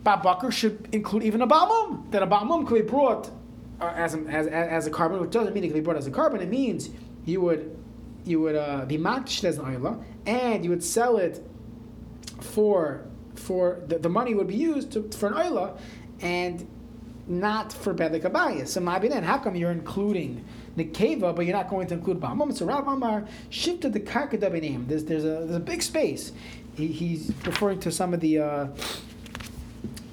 Babakar 0.05 0.53
should 0.53 0.89
include 0.93 1.25
even 1.25 1.43
a 1.43 1.47
Bamum? 1.47 2.11
That 2.11 2.23
a 2.23 2.27
Bamum 2.27 2.67
could 2.67 2.83
be 2.83 2.89
brought 2.89 3.31
uh, 3.81 3.93
as, 3.95 4.15
a, 4.15 4.19
as, 4.21 4.47
as 4.47 4.87
a 4.87 4.91
korban, 4.91 5.21
which 5.21 5.31
doesn't 5.31 5.55
mean 5.55 5.65
it 5.65 5.69
can 5.69 5.75
be 5.75 5.81
brought 5.81 5.97
as 5.97 6.07
a 6.07 6.11
korban. 6.11 6.41
It 6.41 6.49
means 6.49 6.91
you 7.25 7.41
would 7.41 7.77
you 8.25 8.41
would 8.41 8.57
uh, 8.57 8.85
be 8.87 8.99
matched 8.99 9.45
as 9.45 9.59
an 9.59 10.05
and 10.27 10.65
you 10.65 10.71
would 10.71 10.83
sell 10.83 11.17
it 11.17 11.47
for 12.41 13.07
for 13.37 13.83
the, 13.87 13.99
the 13.99 14.09
money 14.09 14.35
would 14.35 14.49
be 14.49 14.57
used 14.57 14.93
to, 14.93 15.09
for 15.13 15.29
an 15.29 15.35
ayla, 15.35 15.79
and 16.21 16.67
not 17.29 17.73
for 17.73 17.95
bedek. 17.95 18.67
So 18.67 18.81
my 18.81 18.99
then, 18.99 19.23
how 19.23 19.39
come 19.39 19.57
you're 19.57 19.73
including 19.73 20.45
the 20.77 20.85
keva, 20.85 21.35
but 21.35 21.45
you're 21.45 21.57
not 21.57 21.69
going 21.69 21.87
to 21.89 21.95
include 21.95 22.21
bamam? 22.21 22.55
So 22.55 22.67
Rav 22.67 22.87
Amar 22.87 23.27
shifted 23.51 23.93
the 23.93 24.01
karkada 24.01 24.51
name. 24.61 24.87
There's 24.87 25.05
there's 25.05 25.25
a 25.25 25.45
there's 25.45 25.57
a 25.57 25.61
big 25.61 25.83
space. 25.83 26.33
He, 26.77 26.89
he's 26.89 27.33
referring 27.45 27.81
to 27.81 27.91
some 27.91 28.15
of 28.15 28.21
the 28.21 28.39
uh, 28.39 28.67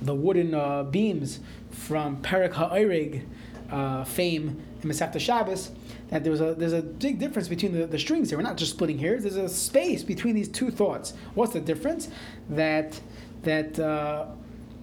the 0.02 0.14
wooden 0.14 0.54
uh, 0.54 0.84
beams 0.84 1.40
from 1.72 2.22
Perak 2.22 2.54
Ha'orig 2.54 3.26
uh, 3.74 4.04
fame 4.04 4.62
in 4.82 4.90
Masechta 4.90 5.20
Shabbos 5.20 5.72
that 6.10 6.24
there's 6.24 6.42
a 6.42 6.54
there's 6.54 6.74
a 6.74 6.84
big 6.84 7.18
difference 7.18 7.48
between 7.48 7.74
the, 7.74 7.88
the 7.88 7.98
strings 7.98 8.30
here. 8.30 8.38
We're 8.38 8.44
not 8.44 8.58
just 8.58 8.72
splitting 8.72 9.00
hairs. 9.00 9.24
There's 9.24 9.36
a 9.36 9.50
space 9.50 10.04
between 10.04 10.36
these 10.36 10.48
two 10.48 10.70
thoughts. 10.70 11.14
What's 11.34 11.54
the 11.54 11.60
difference? 11.60 12.10
That 12.50 13.00
that 13.42 13.80
uh, 13.80 14.28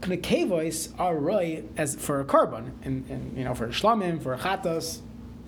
voice 0.03 0.89
are 0.99 1.17
right 1.17 1.65
as 1.77 1.95
for 1.95 2.21
a 2.21 2.25
korban 2.25 2.73
and, 2.83 3.09
and 3.09 3.37
you 3.39 3.45
know 3.45 3.55
for 3.55 3.69
shlamim 3.69 4.21
for 4.21 4.37
chatas, 4.37 4.99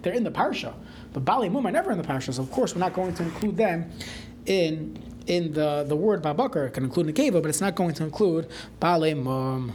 they're 0.02 0.12
in 0.12 0.22
the 0.22 0.30
parsha. 0.30 0.72
But 1.12 1.24
Bali 1.24 1.48
Mum 1.48 1.66
are 1.66 1.72
never 1.72 1.90
in 1.90 1.98
the 1.98 2.04
parsha, 2.04 2.32
so 2.32 2.42
of 2.42 2.50
course 2.52 2.74
we're 2.74 2.80
not 2.80 2.94
going 2.94 3.14
to 3.14 3.24
include 3.24 3.56
them 3.56 3.90
in 4.46 5.02
in 5.26 5.52
the 5.52 5.84
the 5.88 5.96
word 5.96 6.22
babakar. 6.22 6.68
It 6.68 6.74
can 6.74 6.84
include 6.84 7.08
nekeva, 7.08 7.42
but 7.42 7.46
it's 7.46 7.60
not 7.60 7.74
going 7.74 7.94
to 7.94 8.04
include 8.04 8.48
Bali 8.78 9.14
Mum. 9.14 9.72